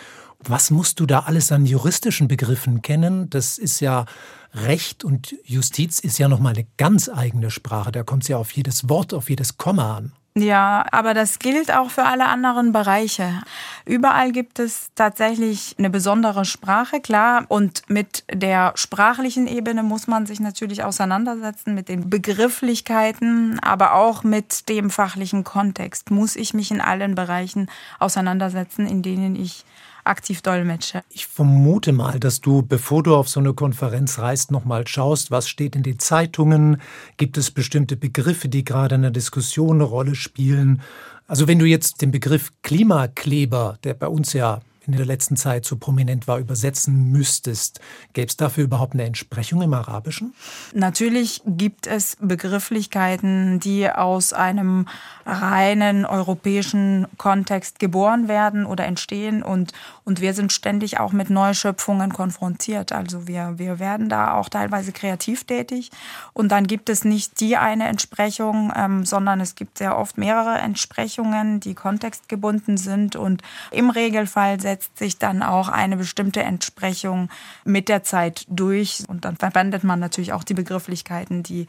Was 0.42 0.70
musst 0.70 1.00
du 1.00 1.06
da 1.06 1.20
alles 1.20 1.52
an 1.52 1.66
juristischen 1.66 2.28
Begriffen 2.28 2.82
kennen? 2.82 3.28
Das 3.30 3.58
ist 3.58 3.80
ja 3.80 4.06
Recht 4.54 5.04
und 5.04 5.36
Justiz 5.44 6.00
ist 6.00 6.18
ja 6.18 6.28
noch 6.28 6.40
mal 6.40 6.54
eine 6.54 6.66
ganz 6.76 7.08
eigene 7.08 7.50
Sprache. 7.50 7.92
Da 7.92 8.02
kommt 8.02 8.22
es 8.22 8.28
ja 8.28 8.36
auf 8.36 8.50
jedes 8.52 8.88
Wort, 8.88 9.14
auf 9.14 9.30
jedes 9.30 9.58
Komma 9.58 9.96
an. 9.98 10.12
Ja, 10.36 10.86
aber 10.92 11.12
das 11.12 11.40
gilt 11.40 11.74
auch 11.74 11.90
für 11.90 12.04
alle 12.04 12.26
anderen 12.26 12.70
Bereiche. 12.70 13.42
Überall 13.84 14.30
gibt 14.30 14.60
es 14.60 14.90
tatsächlich 14.94 15.74
eine 15.76 15.90
besondere 15.90 16.44
Sprache, 16.44 17.00
klar. 17.00 17.44
Und 17.48 17.82
mit 17.88 18.24
der 18.32 18.72
sprachlichen 18.76 19.48
Ebene 19.48 19.82
muss 19.82 20.06
man 20.06 20.26
sich 20.26 20.38
natürlich 20.38 20.84
auseinandersetzen, 20.84 21.74
mit 21.74 21.88
den 21.88 22.08
Begrifflichkeiten, 22.08 23.58
aber 23.58 23.94
auch 23.94 24.22
mit 24.22 24.68
dem 24.68 24.90
fachlichen 24.90 25.42
Kontext 25.42 26.12
muss 26.12 26.36
ich 26.36 26.54
mich 26.54 26.70
in 26.70 26.80
allen 26.80 27.16
Bereichen 27.16 27.68
auseinandersetzen, 27.98 28.86
in 28.86 29.02
denen 29.02 29.34
ich 29.34 29.64
aktiv 30.10 30.42
dolmetsche. 30.42 31.02
Ich 31.08 31.26
vermute 31.26 31.92
mal, 31.92 32.20
dass 32.20 32.40
du, 32.40 32.62
bevor 32.62 33.02
du 33.02 33.14
auf 33.14 33.28
so 33.28 33.40
eine 33.40 33.54
Konferenz 33.54 34.18
reist, 34.18 34.50
nochmal 34.50 34.86
schaust, 34.86 35.30
was 35.30 35.48
steht 35.48 35.76
in 35.76 35.82
den 35.82 35.98
Zeitungen, 35.98 36.82
gibt 37.16 37.38
es 37.38 37.50
bestimmte 37.50 37.96
Begriffe, 37.96 38.48
die 38.48 38.64
gerade 38.64 38.96
in 38.96 39.02
der 39.02 39.10
Diskussion 39.12 39.76
eine 39.76 39.84
Rolle 39.84 40.14
spielen. 40.14 40.82
Also 41.26 41.46
wenn 41.46 41.60
du 41.60 41.64
jetzt 41.64 42.02
den 42.02 42.10
Begriff 42.10 42.52
Klimakleber, 42.62 43.78
der 43.84 43.94
bei 43.94 44.08
uns 44.08 44.32
ja 44.32 44.60
in 44.86 44.96
der 44.96 45.06
letzten 45.06 45.36
Zeit 45.36 45.64
so 45.64 45.76
prominent 45.76 46.26
war, 46.26 46.38
übersetzen 46.38 47.10
müsstest. 47.10 47.80
Gäbe 48.12 48.28
es 48.28 48.36
dafür 48.36 48.64
überhaupt 48.64 48.94
eine 48.94 49.04
Entsprechung 49.04 49.62
im 49.62 49.74
Arabischen? 49.74 50.34
Natürlich 50.74 51.42
gibt 51.46 51.86
es 51.86 52.16
Begrifflichkeiten, 52.20 53.60
die 53.60 53.90
aus 53.90 54.32
einem 54.32 54.86
reinen 55.26 56.06
europäischen 56.06 57.06
Kontext 57.18 57.78
geboren 57.78 58.28
werden 58.28 58.66
oder 58.66 58.84
entstehen 58.84 59.42
und, 59.42 59.72
und 60.04 60.20
wir 60.20 60.34
sind 60.34 60.52
ständig 60.52 60.98
auch 60.98 61.12
mit 61.12 61.30
Neuschöpfungen 61.30 62.12
konfrontiert. 62.12 62.92
Also 62.92 63.28
wir, 63.28 63.54
wir 63.58 63.78
werden 63.78 64.08
da 64.08 64.34
auch 64.34 64.48
teilweise 64.48 64.92
kreativ 64.92 65.44
tätig 65.44 65.90
und 66.32 66.50
dann 66.50 66.66
gibt 66.66 66.88
es 66.88 67.04
nicht 67.04 67.40
die 67.40 67.56
eine 67.56 67.86
Entsprechung, 67.86 68.72
ähm, 68.74 69.04
sondern 69.04 69.40
es 69.40 69.54
gibt 69.54 69.78
sehr 69.78 69.96
oft 69.96 70.18
mehrere 70.18 70.58
Entsprechungen, 70.58 71.60
die 71.60 71.74
kontextgebunden 71.74 72.76
sind 72.76 73.14
und 73.14 73.42
im 73.70 73.90
Regelfall 73.90 74.60
setzt 74.70 74.98
sich 74.98 75.18
dann 75.18 75.42
auch 75.42 75.68
eine 75.68 75.96
bestimmte 75.96 76.42
Entsprechung 76.42 77.28
mit 77.64 77.88
der 77.88 78.04
Zeit 78.04 78.46
durch. 78.48 79.02
Und 79.08 79.24
dann 79.24 79.36
verwendet 79.36 79.82
man 79.82 79.98
natürlich 79.98 80.32
auch 80.32 80.44
die 80.44 80.54
Begrifflichkeiten, 80.54 81.42
die 81.42 81.66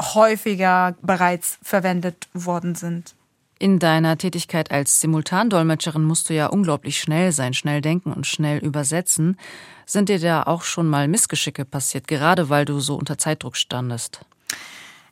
häufiger 0.00 0.94
bereits 1.02 1.58
verwendet 1.62 2.28
worden 2.32 2.74
sind. 2.74 3.14
In 3.58 3.78
deiner 3.78 4.16
Tätigkeit 4.16 4.70
als 4.70 5.02
Simultandolmetscherin 5.02 6.02
musst 6.02 6.30
du 6.30 6.34
ja 6.34 6.46
unglaublich 6.46 6.98
schnell 6.98 7.30
sein, 7.30 7.52
schnell 7.52 7.82
denken 7.82 8.10
und 8.10 8.26
schnell 8.26 8.58
übersetzen. 8.64 9.36
Sind 9.84 10.08
dir 10.08 10.18
da 10.18 10.44
auch 10.44 10.62
schon 10.62 10.88
mal 10.88 11.08
Missgeschicke 11.08 11.66
passiert, 11.66 12.08
gerade 12.08 12.48
weil 12.48 12.64
du 12.64 12.80
so 12.80 12.94
unter 12.96 13.18
Zeitdruck 13.18 13.58
standest? 13.58 14.24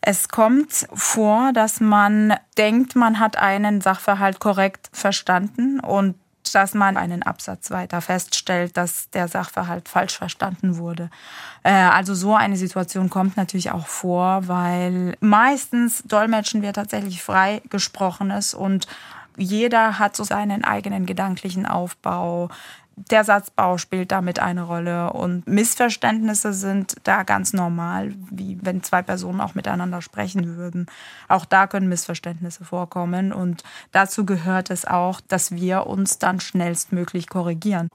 Es 0.00 0.30
kommt 0.30 0.86
vor, 0.94 1.52
dass 1.52 1.80
man 1.80 2.34
denkt, 2.56 2.96
man 2.96 3.20
hat 3.20 3.36
einen 3.36 3.82
Sachverhalt 3.82 4.40
korrekt 4.40 4.88
verstanden 4.92 5.80
und 5.80 6.14
dass 6.54 6.74
man 6.74 6.96
einen 6.96 7.22
Absatz 7.22 7.70
weiter 7.70 8.00
feststellt, 8.00 8.76
dass 8.76 9.10
der 9.10 9.28
Sachverhalt 9.28 9.88
falsch 9.88 10.16
verstanden 10.16 10.76
wurde. 10.76 11.10
Äh, 11.62 11.72
also 11.72 12.14
so 12.14 12.34
eine 12.34 12.56
Situation 12.56 13.10
kommt 13.10 13.36
natürlich 13.36 13.70
auch 13.70 13.86
vor, 13.86 14.48
weil 14.48 15.16
meistens 15.20 16.02
dolmetschen 16.04 16.62
wir 16.62 16.72
tatsächlich 16.72 17.22
frei 17.22 17.62
gesprochenes 17.70 18.54
und 18.54 18.86
jeder 19.36 19.98
hat 19.98 20.16
so 20.16 20.24
seinen 20.24 20.64
eigenen 20.64 21.06
gedanklichen 21.06 21.64
Aufbau 21.64 22.48
der 23.10 23.24
Satzbau 23.24 23.78
spielt 23.78 24.12
damit 24.12 24.38
eine 24.38 24.62
Rolle 24.62 25.12
und 25.12 25.46
Missverständnisse 25.46 26.52
sind 26.52 26.96
da 27.04 27.22
ganz 27.22 27.52
normal, 27.52 28.14
wie 28.30 28.58
wenn 28.62 28.82
zwei 28.82 29.02
Personen 29.02 29.40
auch 29.40 29.54
miteinander 29.54 30.02
sprechen 30.02 30.56
würden. 30.56 30.86
Auch 31.28 31.44
da 31.44 31.66
können 31.66 31.88
Missverständnisse 31.88 32.64
vorkommen 32.64 33.32
und 33.32 33.62
dazu 33.92 34.26
gehört 34.26 34.70
es 34.70 34.84
auch, 34.84 35.20
dass 35.20 35.52
wir 35.52 35.86
uns 35.86 36.18
dann 36.18 36.40
schnellstmöglich 36.40 37.28
korrigieren. 37.28 37.88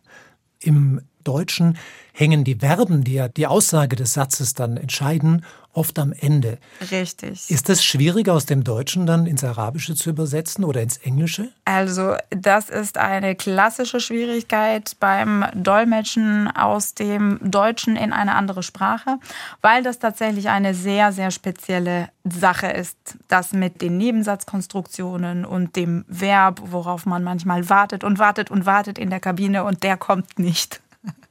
Im 0.59 1.01
Deutschen 1.23 1.77
hängen 2.13 2.43
die 2.43 2.55
Verben, 2.55 3.03
die 3.03 3.13
ja 3.13 3.27
die 3.27 3.47
Aussage 3.47 3.95
des 3.95 4.13
Satzes 4.13 4.53
dann 4.53 4.77
entscheiden, 4.77 5.43
oft 5.73 5.97
am 5.97 6.13
Ende. 6.13 6.59
Richtig. 6.91 7.49
Ist 7.49 7.69
es 7.69 7.83
schwieriger 7.83 8.33
aus 8.33 8.45
dem 8.45 8.63
Deutschen 8.63 9.05
dann 9.05 9.25
ins 9.25 9.43
Arabische 9.43 9.95
zu 9.95 10.11
übersetzen 10.11 10.63
oder 10.63 10.81
ins 10.81 10.97
Englische? 10.97 11.49
Also 11.65 12.15
das 12.29 12.69
ist 12.69 12.97
eine 12.97 13.35
klassische 13.35 13.99
Schwierigkeit 13.99 14.95
beim 14.99 15.45
Dolmetschen 15.55 16.47
aus 16.55 16.93
dem 16.93 17.39
Deutschen 17.41 17.95
in 17.95 18.13
eine 18.13 18.35
andere 18.35 18.61
Sprache, 18.61 19.17
weil 19.61 19.83
das 19.83 19.97
tatsächlich 19.97 20.49
eine 20.49 20.75
sehr, 20.75 21.11
sehr 21.11 21.31
spezielle 21.31 22.09
Sache 22.23 22.67
ist. 22.67 22.97
Das 23.27 23.51
mit 23.51 23.81
den 23.81 23.97
Nebensatzkonstruktionen 23.97 25.43
und 25.43 25.75
dem 25.75 26.05
Verb, 26.07 26.61
worauf 26.65 27.07
man 27.07 27.23
manchmal 27.23 27.69
wartet 27.69 28.03
und 28.03 28.19
wartet 28.19 28.51
und 28.51 28.67
wartet 28.67 28.99
in 28.99 29.09
der 29.09 29.19
Kabine 29.19 29.63
und 29.63 29.81
der 29.81 29.97
kommt 29.97 30.37
nicht. 30.37 30.82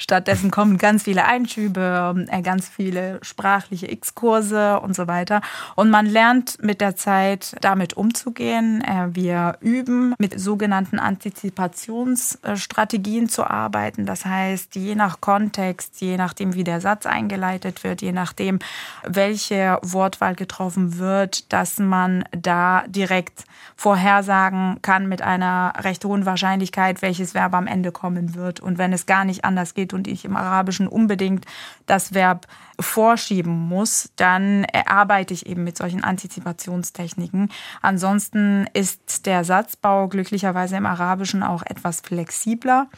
Stattdessen 0.00 0.50
kommen 0.50 0.78
ganz 0.78 1.02
viele 1.02 1.26
Einschübe, 1.26 2.24
äh, 2.28 2.40
ganz 2.40 2.66
viele 2.68 3.18
sprachliche 3.22 3.90
X-Kurse 3.90 4.80
und 4.80 4.96
so 4.96 5.06
weiter. 5.06 5.42
Und 5.76 5.90
man 5.90 6.06
lernt 6.06 6.56
mit 6.62 6.80
der 6.80 6.96
Zeit 6.96 7.54
damit 7.60 7.98
umzugehen. 7.98 8.82
Äh, 8.82 9.14
wir 9.14 9.58
üben 9.60 10.14
mit 10.18 10.40
sogenannten 10.40 10.98
Antizipationsstrategien 10.98 13.28
zu 13.28 13.44
arbeiten. 13.44 14.06
Das 14.06 14.24
heißt, 14.24 14.74
je 14.74 14.94
nach 14.94 15.20
Kontext, 15.20 16.00
je 16.00 16.16
nachdem, 16.16 16.54
wie 16.54 16.64
der 16.64 16.80
Satz 16.80 17.04
eingeleitet 17.04 17.84
wird, 17.84 18.00
je 18.00 18.12
nachdem, 18.12 18.58
welche 19.04 19.78
Wortwahl 19.82 20.34
getroffen 20.34 20.96
wird, 20.96 21.52
dass 21.52 21.78
man 21.78 22.24
da 22.32 22.84
direkt 22.86 23.44
vorhersagen 23.76 24.78
kann 24.82 25.08
mit 25.08 25.22
einer 25.22 25.72
recht 25.78 26.04
hohen 26.04 26.26
Wahrscheinlichkeit, 26.26 27.02
welches 27.02 27.34
Verb 27.34 27.54
am 27.54 27.66
Ende 27.66 27.92
kommen 27.92 28.34
wird. 28.34 28.60
Und 28.60 28.78
wenn 28.78 28.92
es 28.92 29.06
gar 29.06 29.24
nicht 29.24 29.44
anders 29.44 29.74
geht 29.74 29.89
und 29.92 30.08
ich 30.08 30.24
im 30.24 30.36
Arabischen 30.36 30.88
unbedingt 30.88 31.46
das 31.86 32.14
Verb 32.14 32.46
vorschieben 32.78 33.52
muss, 33.52 34.10
dann 34.16 34.66
arbeite 34.86 35.34
ich 35.34 35.46
eben 35.46 35.64
mit 35.64 35.76
solchen 35.76 36.02
Antizipationstechniken. 36.02 37.50
Ansonsten 37.82 38.66
ist 38.72 39.26
der 39.26 39.44
Satzbau 39.44 40.08
glücklicherweise 40.08 40.76
im 40.76 40.86
Arabischen 40.86 41.42
auch 41.42 41.62
etwas 41.62 42.00
flexibler. 42.00 42.88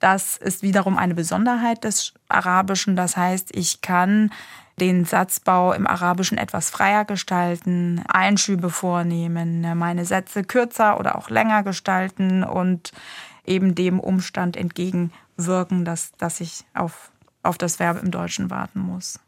Das 0.00 0.36
ist 0.36 0.62
wiederum 0.62 0.96
eine 0.96 1.14
Besonderheit 1.14 1.84
des 1.84 2.14
Arabischen. 2.28 2.96
Das 2.96 3.16
heißt, 3.16 3.54
ich 3.56 3.80
kann 3.80 4.30
den 4.78 5.04
Satzbau 5.04 5.72
im 5.72 5.86
Arabischen 5.86 6.38
etwas 6.38 6.70
freier 6.70 7.04
gestalten, 7.04 8.02
Einschübe 8.08 8.70
vornehmen, 8.70 9.66
meine 9.76 10.04
Sätze 10.04 10.44
kürzer 10.44 10.98
oder 11.00 11.18
auch 11.18 11.30
länger 11.30 11.64
gestalten 11.64 12.44
und 12.44 12.92
eben 13.44 13.74
dem 13.74 13.98
Umstand 13.98 14.56
entgegenwirken, 15.38 15.84
dass, 15.84 16.12
dass 16.18 16.40
ich 16.40 16.64
auf, 16.74 17.10
auf 17.42 17.58
das 17.58 17.78
Verb 17.78 18.02
im 18.02 18.10
Deutschen 18.10 18.50
warten 18.50 18.80
muss. 18.80 19.18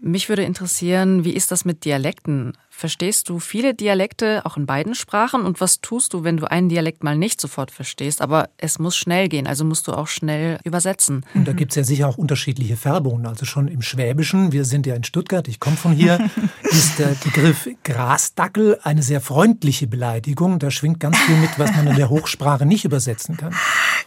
Mich 0.00 0.28
würde 0.28 0.44
interessieren, 0.44 1.24
wie 1.24 1.32
ist 1.32 1.50
das 1.50 1.64
mit 1.64 1.84
Dialekten? 1.84 2.52
Verstehst 2.70 3.28
du 3.28 3.40
viele 3.40 3.74
Dialekte 3.74 4.42
auch 4.44 4.56
in 4.56 4.64
beiden 4.64 4.94
Sprachen? 4.94 5.42
Und 5.42 5.60
was 5.60 5.80
tust 5.80 6.14
du, 6.14 6.22
wenn 6.22 6.36
du 6.36 6.48
einen 6.48 6.68
Dialekt 6.68 7.02
mal 7.02 7.18
nicht 7.18 7.40
sofort 7.40 7.72
verstehst? 7.72 8.22
Aber 8.22 8.48
es 8.58 8.78
muss 8.78 8.96
schnell 8.96 9.28
gehen, 9.28 9.48
also 9.48 9.64
musst 9.64 9.88
du 9.88 9.92
auch 9.92 10.06
schnell 10.06 10.60
übersetzen. 10.62 11.26
Und 11.34 11.48
da 11.48 11.52
gibt 11.52 11.72
es 11.72 11.76
ja 11.76 11.82
sicher 11.82 12.06
auch 12.06 12.16
unterschiedliche 12.16 12.76
Färbungen. 12.76 13.26
Also 13.26 13.44
schon 13.44 13.66
im 13.66 13.82
Schwäbischen, 13.82 14.52
wir 14.52 14.64
sind 14.64 14.86
ja 14.86 14.94
in 14.94 15.02
Stuttgart, 15.02 15.48
ich 15.48 15.58
komme 15.58 15.76
von 15.76 15.90
hier, 15.90 16.30
ist 16.62 17.00
der 17.00 17.16
Begriff 17.24 17.68
Grasdackel 17.82 18.78
eine 18.84 19.02
sehr 19.02 19.20
freundliche 19.20 19.88
Beleidigung. 19.88 20.60
Da 20.60 20.70
schwingt 20.70 21.00
ganz 21.00 21.18
viel 21.18 21.38
mit, 21.38 21.58
was 21.58 21.74
man 21.74 21.88
in 21.88 21.96
der 21.96 22.08
Hochsprache 22.08 22.66
nicht 22.66 22.84
übersetzen 22.84 23.36
kann. 23.36 23.52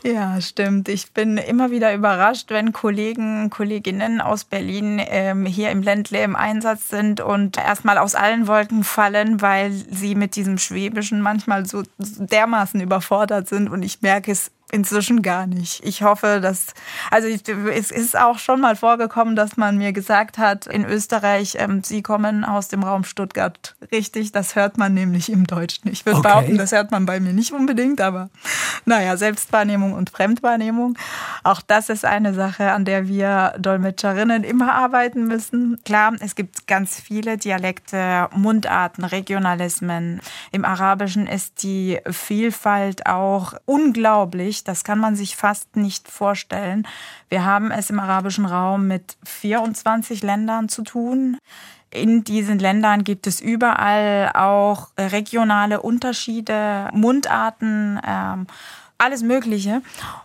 Ja, 0.03 0.41
stimmt. 0.41 0.89
Ich 0.89 1.11
bin 1.11 1.37
immer 1.37 1.69
wieder 1.69 1.93
überrascht, 1.93 2.49
wenn 2.49 2.73
Kollegen, 2.73 3.51
Kolleginnen 3.51 4.19
aus 4.19 4.45
Berlin 4.45 4.99
ähm, 4.99 5.45
hier 5.45 5.69
im 5.69 5.83
Ländle 5.83 6.23
im 6.23 6.35
Einsatz 6.35 6.89
sind 6.89 7.21
und 7.21 7.57
erstmal 7.57 7.99
aus 7.99 8.15
allen 8.15 8.47
Wolken 8.47 8.83
fallen, 8.83 9.41
weil 9.41 9.71
sie 9.71 10.15
mit 10.15 10.35
diesem 10.35 10.57
Schwäbischen 10.57 11.21
manchmal 11.21 11.67
so 11.67 11.83
dermaßen 11.99 12.81
überfordert 12.81 13.47
sind. 13.47 13.69
Und 13.69 13.83
ich 13.83 14.01
merke 14.01 14.31
es 14.31 14.49
inzwischen 14.71 15.21
gar 15.21 15.47
nicht. 15.47 15.83
Ich 15.83 16.01
hoffe, 16.01 16.39
dass, 16.41 16.67
also 17.09 17.27
es 17.27 17.91
ist 17.91 18.17
auch 18.17 18.39
schon 18.39 18.61
mal 18.61 18.75
vorgekommen, 18.75 19.35
dass 19.35 19.57
man 19.57 19.77
mir 19.77 19.91
gesagt 19.91 20.37
hat, 20.37 20.65
in 20.65 20.85
Österreich, 20.85 21.57
ähm, 21.59 21.83
Sie 21.83 22.01
kommen 22.01 22.45
aus 22.45 22.69
dem 22.69 22.83
Raum 22.83 23.03
Stuttgart. 23.03 23.75
Richtig, 23.91 24.31
das 24.31 24.55
hört 24.55 24.77
man 24.77 24.93
nämlich 24.93 25.31
im 25.31 25.45
Deutschen. 25.45 25.91
Ich 25.91 26.05
würde 26.05 26.19
okay. 26.19 26.29
behaupten, 26.29 26.57
das 26.57 26.71
hört 26.71 26.91
man 26.91 27.05
bei 27.05 27.19
mir 27.19 27.33
nicht 27.33 27.51
unbedingt, 27.51 28.01
aber 28.01 28.29
naja, 28.85 29.17
Selbstwahrnehmung 29.17 29.93
und 29.93 30.09
Fremdwahrnehmung. 30.09 30.97
Auch 31.43 31.61
das 31.61 31.89
ist 31.89 32.05
eine 32.05 32.33
Sache, 32.33 32.71
an 32.71 32.85
der 32.85 33.07
wir 33.07 33.53
Dolmetscherinnen 33.59 34.43
immer 34.43 34.73
arbeiten 34.73 35.27
müssen. 35.27 35.79
Klar, 35.83 36.13
es 36.19 36.35
gibt 36.35 36.67
ganz 36.67 36.99
viele 36.99 37.37
Dialekte, 37.37 38.29
Mundarten, 38.33 39.03
Regionalismen. 39.03 40.21
Im 40.51 40.63
Arabischen 40.63 41.27
ist 41.27 41.63
die 41.63 41.99
Vielfalt 42.09 43.05
auch 43.05 43.53
unglaublich 43.65 44.60
das 44.63 44.83
kann 44.83 44.99
man 44.99 45.15
sich 45.15 45.35
fast 45.35 45.75
nicht 45.75 46.09
vorstellen. 46.09 46.87
Wir 47.29 47.45
haben 47.45 47.71
es 47.71 47.89
im 47.89 47.99
arabischen 47.99 48.45
Raum 48.45 48.87
mit 48.87 49.17
24 49.23 50.23
Ländern 50.23 50.69
zu 50.69 50.83
tun. 50.83 51.37
In 51.89 52.23
diesen 52.23 52.57
Ländern 52.57 53.03
gibt 53.03 53.27
es 53.27 53.41
überall 53.41 54.31
auch 54.33 54.89
regionale 54.97 55.81
Unterschiede, 55.81 56.89
Mundarten, 56.93 57.99
ähm, 58.07 58.47
alles 59.01 59.23
Mögliche. 59.23 59.81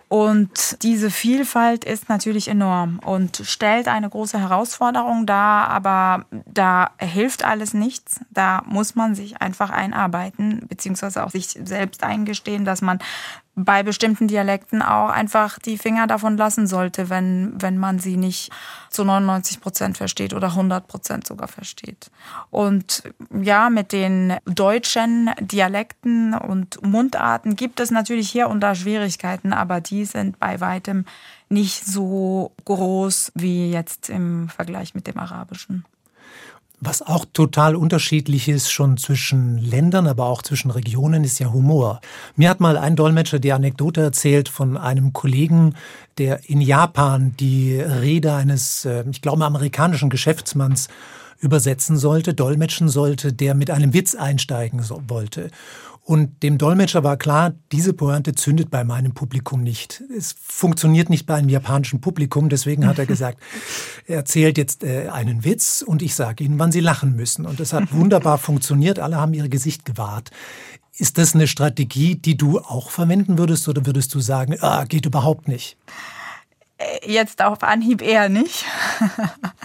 Und 0.08 0.82
diese 0.82 1.10
Vielfalt 1.10 1.84
ist 1.84 2.08
natürlich 2.08 2.46
enorm 2.46 3.00
und 3.04 3.42
stellt 3.44 3.88
eine 3.88 4.08
große 4.08 4.38
Herausforderung 4.38 5.26
dar, 5.26 5.68
aber 5.68 6.26
da 6.44 6.90
hilft 6.98 7.44
alles 7.44 7.74
nichts. 7.74 8.20
Da 8.30 8.62
muss 8.66 8.94
man 8.94 9.14
sich 9.14 9.40
einfach 9.40 9.70
einarbeiten, 9.70 10.66
beziehungsweise 10.68 11.24
auch 11.24 11.30
sich 11.30 11.48
selbst 11.48 12.04
eingestehen, 12.04 12.64
dass 12.64 12.82
man 12.82 13.00
bei 13.58 13.82
bestimmten 13.82 14.28
Dialekten 14.28 14.82
auch 14.82 15.08
einfach 15.08 15.58
die 15.58 15.78
Finger 15.78 16.06
davon 16.06 16.36
lassen 16.36 16.66
sollte, 16.66 17.08
wenn, 17.08 17.54
wenn 17.56 17.78
man 17.78 17.98
sie 17.98 18.18
nicht 18.18 18.52
zu 18.90 19.02
99 19.02 19.60
Prozent 19.60 19.96
versteht 19.96 20.34
oder 20.34 20.48
100 20.48 20.86
Prozent 20.86 21.26
sogar 21.26 21.48
versteht. 21.48 22.10
Und 22.50 23.02
ja, 23.30 23.70
mit 23.70 23.92
den 23.92 24.36
deutschen 24.44 25.30
Dialekten 25.40 26.34
und 26.34 26.82
Mundarten 26.82 27.56
gibt 27.56 27.80
es 27.80 27.90
natürlich 27.90 28.30
hier 28.30 28.48
und 28.48 28.60
da 28.60 28.74
Schwierigkeiten, 28.74 29.54
aber 29.54 29.80
die 29.80 30.04
sind 30.04 30.38
bei 30.38 30.60
weitem 30.60 31.06
nicht 31.48 31.86
so 31.86 32.52
groß 32.66 33.32
wie 33.34 33.70
jetzt 33.70 34.10
im 34.10 34.50
Vergleich 34.50 34.94
mit 34.94 35.06
dem 35.06 35.18
Arabischen. 35.18 35.86
Was 36.86 37.02
auch 37.02 37.24
total 37.32 37.74
unterschiedlich 37.74 38.48
ist, 38.48 38.70
schon 38.70 38.96
zwischen 38.96 39.58
Ländern, 39.58 40.06
aber 40.06 40.26
auch 40.26 40.40
zwischen 40.40 40.70
Regionen, 40.70 41.24
ist 41.24 41.40
ja 41.40 41.52
Humor. 41.52 42.00
Mir 42.36 42.48
hat 42.48 42.60
mal 42.60 42.76
ein 42.76 42.94
Dolmetscher 42.94 43.40
die 43.40 43.52
Anekdote 43.52 44.02
erzählt 44.02 44.48
von 44.48 44.76
einem 44.76 45.12
Kollegen, 45.12 45.74
der 46.16 46.48
in 46.48 46.60
Japan 46.60 47.34
die 47.40 47.76
Rede 47.80 48.34
eines, 48.34 48.84
äh, 48.84 49.02
ich 49.10 49.20
glaube, 49.20 49.44
amerikanischen 49.44 50.10
Geschäftsmanns 50.10 50.86
übersetzen 51.40 51.96
sollte, 51.96 52.34
dolmetschen 52.34 52.88
sollte, 52.88 53.32
der 53.32 53.56
mit 53.56 53.68
einem 53.72 53.92
Witz 53.92 54.14
einsteigen 54.14 54.80
wollte. 55.08 55.50
Und 56.06 56.44
dem 56.44 56.56
Dolmetscher 56.56 57.02
war 57.02 57.16
klar, 57.16 57.54
diese 57.72 57.92
Pointe 57.92 58.32
zündet 58.32 58.70
bei 58.70 58.84
meinem 58.84 59.12
Publikum 59.12 59.60
nicht. 59.62 60.04
Es 60.16 60.36
funktioniert 60.40 61.10
nicht 61.10 61.26
bei 61.26 61.34
einem 61.34 61.48
japanischen 61.48 62.00
Publikum. 62.00 62.48
Deswegen 62.48 62.86
hat 62.86 63.00
er 63.00 63.06
gesagt, 63.06 63.42
er 64.06 64.18
erzählt 64.18 64.56
jetzt 64.56 64.84
äh, 64.84 65.08
einen 65.08 65.44
Witz 65.44 65.82
und 65.82 66.02
ich 66.02 66.14
sage 66.14 66.44
Ihnen, 66.44 66.60
wann 66.60 66.70
Sie 66.70 66.78
lachen 66.78 67.16
müssen. 67.16 67.44
Und 67.44 67.58
es 67.58 67.72
hat 67.72 67.92
wunderbar 67.92 68.38
funktioniert. 68.38 69.00
Alle 69.00 69.16
haben 69.16 69.34
ihr 69.34 69.48
Gesicht 69.48 69.84
gewahrt. 69.84 70.30
Ist 70.96 71.18
das 71.18 71.34
eine 71.34 71.48
Strategie, 71.48 72.14
die 72.14 72.36
du 72.36 72.60
auch 72.60 72.90
verwenden 72.90 73.36
würdest 73.36 73.68
oder 73.68 73.84
würdest 73.84 74.14
du 74.14 74.20
sagen, 74.20 74.56
ah, 74.60 74.84
geht 74.84 75.06
überhaupt 75.06 75.48
nicht? 75.48 75.76
Äh, 76.78 77.12
jetzt 77.12 77.42
auf 77.42 77.64
Anhieb 77.64 78.00
eher 78.00 78.28
nicht. 78.28 78.64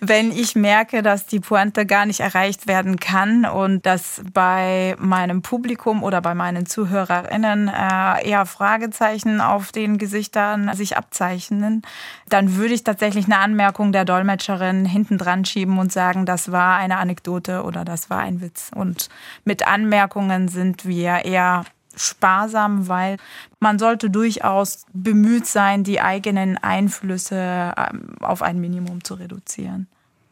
Wenn 0.00 0.30
ich 0.30 0.54
merke, 0.54 1.02
dass 1.02 1.26
die 1.26 1.40
Pointe 1.40 1.84
gar 1.84 2.06
nicht 2.06 2.20
erreicht 2.20 2.66
werden 2.66 3.00
kann 3.00 3.44
und 3.44 3.84
dass 3.84 4.22
bei 4.32 4.94
meinem 4.98 5.42
Publikum 5.42 6.02
oder 6.02 6.20
bei 6.20 6.34
meinen 6.34 6.66
ZuhörerInnen 6.66 7.68
äh, 7.68 8.28
eher 8.28 8.46
Fragezeichen 8.46 9.40
auf 9.40 9.72
den 9.72 9.98
Gesichtern 9.98 10.74
sich 10.74 10.96
abzeichnen, 10.96 11.82
dann 12.28 12.56
würde 12.56 12.74
ich 12.74 12.84
tatsächlich 12.84 13.24
eine 13.26 13.38
Anmerkung 13.38 13.90
der 13.90 14.04
Dolmetscherin 14.04 14.84
hinten 14.84 15.18
dran 15.18 15.44
schieben 15.44 15.78
und 15.78 15.92
sagen, 15.92 16.26
das 16.26 16.52
war 16.52 16.76
eine 16.76 16.98
Anekdote 16.98 17.64
oder 17.64 17.84
das 17.84 18.08
war 18.08 18.18
ein 18.18 18.40
Witz. 18.40 18.70
Und 18.74 19.08
mit 19.44 19.66
Anmerkungen 19.66 20.48
sind 20.48 20.86
wir 20.86 21.24
eher 21.24 21.64
sparsam, 21.98 22.88
weil 22.88 23.16
man 23.60 23.78
sollte 23.78 24.10
durchaus 24.10 24.86
bemüht 24.92 25.46
sein, 25.46 25.84
die 25.84 26.00
eigenen 26.00 26.56
Einflüsse 26.56 27.74
ähm, 27.76 28.16
auf 28.20 28.42
ein 28.42 28.60
Minimum 28.60 29.04
zu 29.04 29.14
reduzieren. 29.14 29.88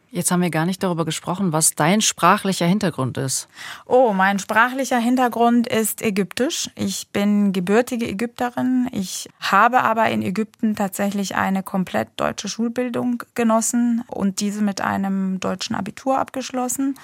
Jetzt 0.09 0.31
haben 0.31 0.41
wir 0.41 0.49
gar 0.49 0.65
nicht 0.65 0.81
darüber 0.81 1.03
gesprochen, 1.03 1.51
was 1.51 1.75
dein 1.75 1.99
sprachlicher 1.99 2.65
Hintergrund 2.65 3.17
ist. 3.17 3.49
Oh, 3.85 4.13
mein 4.13 4.39
sprachlicher 4.39 4.99
Hintergrund 4.99 5.67
ist 5.67 6.01
ägyptisch. 6.01 6.69
Ich 6.75 7.09
bin 7.09 7.51
gebürtige 7.51 8.07
Ägypterin. 8.07 8.87
Ich 8.93 9.27
habe 9.41 9.83
aber 9.83 10.09
in 10.09 10.21
Ägypten 10.21 10.77
tatsächlich 10.77 11.35
eine 11.35 11.61
komplett 11.61 12.07
deutsche 12.15 12.47
Schulbildung 12.47 13.23
genossen 13.35 14.05
und 14.07 14.39
diese 14.39 14.61
mit 14.61 14.79
einem 14.79 15.41
deutschen 15.41 15.75
Abitur 15.75 16.17
abgeschlossen 16.17 16.95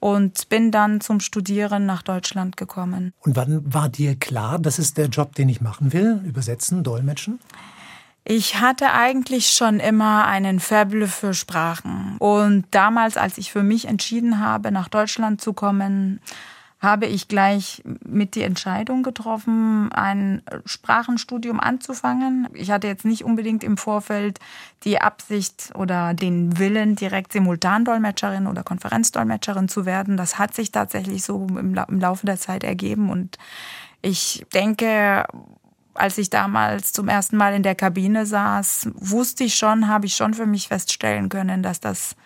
und 0.00 0.48
bin 0.48 0.70
dann 0.70 1.00
zum 1.00 1.20
Studieren 1.20 1.86
nach 1.86 2.02
Deutschland 2.02 2.56
gekommen. 2.56 3.12
Und 3.20 3.36
wann 3.36 3.72
war 3.72 3.88
dir 3.88 4.16
klar, 4.16 4.58
das 4.58 4.78
ist 4.78 4.98
der 4.98 5.06
Job, 5.06 5.34
den 5.34 5.48
ich 5.48 5.60
machen 5.60 5.92
will? 5.92 6.20
Übersetzen, 6.24 6.82
dolmetschen? 6.82 7.38
Ich 8.24 8.60
hatte 8.60 8.92
eigentlich 8.92 9.50
schon 9.50 9.80
immer 9.80 10.26
einen 10.26 10.60
Faible 10.60 11.06
für 11.08 11.34
Sprachen. 11.34 12.16
Und 12.18 12.64
damals, 12.70 13.16
als 13.16 13.38
ich 13.38 13.50
für 13.50 13.62
mich 13.62 13.86
entschieden 13.86 14.40
habe, 14.40 14.70
nach 14.70 14.88
Deutschland 14.88 15.40
zu 15.40 15.52
kommen, 15.52 16.20
habe 16.80 17.04
ich 17.04 17.28
gleich 17.28 17.82
mit 18.06 18.34
die 18.34 18.42
Entscheidung 18.42 19.02
getroffen, 19.02 19.92
ein 19.92 20.42
Sprachenstudium 20.64 21.60
anzufangen. 21.60 22.48
Ich 22.54 22.70
hatte 22.70 22.86
jetzt 22.86 23.04
nicht 23.04 23.22
unbedingt 23.22 23.62
im 23.62 23.76
Vorfeld 23.76 24.38
die 24.84 24.98
Absicht 24.98 25.72
oder 25.74 26.14
den 26.14 26.58
Willen, 26.58 26.96
direkt 26.96 27.32
Simultandolmetscherin 27.32 28.46
oder 28.46 28.62
Konferenzdolmetscherin 28.62 29.68
zu 29.68 29.84
werden. 29.84 30.16
Das 30.16 30.38
hat 30.38 30.54
sich 30.54 30.72
tatsächlich 30.72 31.22
so 31.22 31.46
im, 31.48 31.74
Laufe 31.74 32.24
der 32.24 32.38
Zeit 32.38 32.64
ergeben 32.64 33.10
und 33.10 33.36
ich 34.00 34.46
denke, 34.54 35.26
als 35.92 36.16
ich 36.16 36.30
damals 36.30 36.94
zum 36.94 37.08
ersten 37.08 37.36
Mal 37.36 37.54
in 37.54 37.62
der 37.62 37.74
Kabine 37.74 38.24
saß, 38.24 38.88
wusste 38.94 39.44
ich 39.44 39.54
schon, 39.56 39.88
habe 39.88 40.06
ich 40.06 40.14
schon 40.14 40.32
für 40.32 40.46
mich 40.46 40.68
feststellen 40.68 41.28
können, 41.28 41.62
dass 41.62 41.80
das 41.80 42.16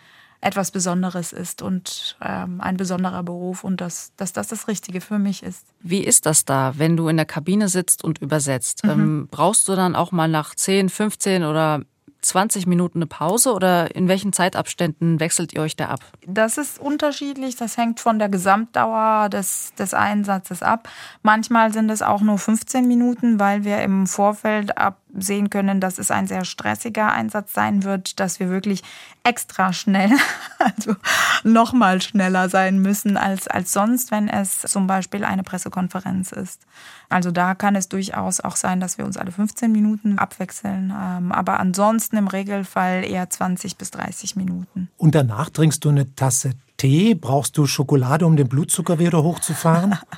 etwas 0.44 0.70
Besonderes 0.70 1.32
ist 1.32 1.62
und 1.62 2.16
ähm, 2.20 2.60
ein 2.60 2.76
besonderer 2.76 3.22
Beruf 3.22 3.64
und 3.64 3.80
dass, 3.80 4.12
dass 4.16 4.32
das 4.32 4.48
das 4.48 4.68
Richtige 4.68 5.00
für 5.00 5.18
mich 5.18 5.42
ist. 5.42 5.66
Wie 5.80 6.04
ist 6.04 6.26
das 6.26 6.44
da, 6.44 6.74
wenn 6.76 6.96
du 6.96 7.08
in 7.08 7.16
der 7.16 7.26
Kabine 7.26 7.68
sitzt 7.68 8.04
und 8.04 8.20
übersetzt? 8.20 8.84
Mhm. 8.84 8.90
Ähm, 8.90 9.28
brauchst 9.30 9.68
du 9.68 9.74
dann 9.74 9.96
auch 9.96 10.12
mal 10.12 10.28
nach 10.28 10.54
10, 10.54 10.90
15 10.90 11.44
oder 11.44 11.82
20 12.24 12.66
Minuten 12.66 12.98
eine 12.98 13.06
Pause 13.06 13.52
oder 13.52 13.94
in 13.94 14.08
welchen 14.08 14.32
Zeitabständen 14.32 15.20
wechselt 15.20 15.52
ihr 15.52 15.60
euch 15.60 15.76
da 15.76 15.88
ab? 15.88 16.00
Das 16.26 16.58
ist 16.58 16.78
unterschiedlich. 16.78 17.56
Das 17.56 17.76
hängt 17.76 18.00
von 18.00 18.18
der 18.18 18.28
Gesamtdauer 18.28 19.28
des, 19.28 19.72
des 19.78 19.94
Einsatzes 19.94 20.62
ab. 20.62 20.88
Manchmal 21.22 21.72
sind 21.72 21.90
es 21.90 22.02
auch 22.02 22.22
nur 22.22 22.38
15 22.38 22.86
Minuten, 22.88 23.38
weil 23.38 23.64
wir 23.64 23.82
im 23.82 24.06
Vorfeld 24.06 24.78
absehen 25.14 25.50
können, 25.50 25.80
dass 25.80 25.98
es 25.98 26.10
ein 26.10 26.26
sehr 26.26 26.44
stressiger 26.44 27.12
Einsatz 27.12 27.52
sein 27.52 27.84
wird, 27.84 28.20
dass 28.20 28.40
wir 28.40 28.50
wirklich 28.50 28.82
extra 29.22 29.72
schnell, 29.72 30.10
also 30.58 30.96
nochmal 31.42 32.02
schneller 32.02 32.48
sein 32.48 32.78
müssen 32.78 33.16
als, 33.16 33.48
als 33.48 33.72
sonst, 33.72 34.10
wenn 34.10 34.28
es 34.28 34.60
zum 34.60 34.86
Beispiel 34.86 35.24
eine 35.24 35.42
Pressekonferenz 35.42 36.32
ist. 36.32 36.62
Also 37.08 37.30
da 37.30 37.54
kann 37.54 37.76
es 37.76 37.88
durchaus 37.88 38.40
auch 38.40 38.56
sein, 38.56 38.80
dass 38.80 38.98
wir 38.98 39.04
uns 39.04 39.16
alle 39.16 39.32
15 39.32 39.70
Minuten 39.70 40.18
abwechseln. 40.18 40.92
Ähm, 40.96 41.32
aber 41.32 41.60
ansonsten 41.60 42.16
im 42.16 42.28
Regelfall 42.28 43.04
eher 43.04 43.28
20 43.28 43.76
bis 43.76 43.90
30 43.92 44.36
Minuten. 44.36 44.88
Und 44.96 45.14
danach 45.14 45.50
trinkst 45.50 45.84
du 45.84 45.90
eine 45.90 46.14
Tasse 46.14 46.52
Tee? 46.76 47.14
Brauchst 47.14 47.56
du 47.56 47.66
Schokolade, 47.66 48.26
um 48.26 48.36
den 48.36 48.48
Blutzucker 48.48 48.98
wieder 48.98 49.22
hochzufahren? 49.22 49.98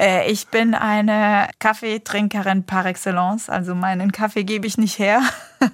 Äh, 0.00 0.30
ich 0.30 0.48
bin 0.48 0.74
eine 0.74 1.48
Kaffeetrinkerin 1.58 2.64
par 2.64 2.86
excellence. 2.86 3.50
Also 3.50 3.74
meinen 3.74 4.12
Kaffee 4.12 4.44
gebe 4.44 4.66
ich 4.66 4.78
nicht 4.78 4.98
her. 4.98 5.20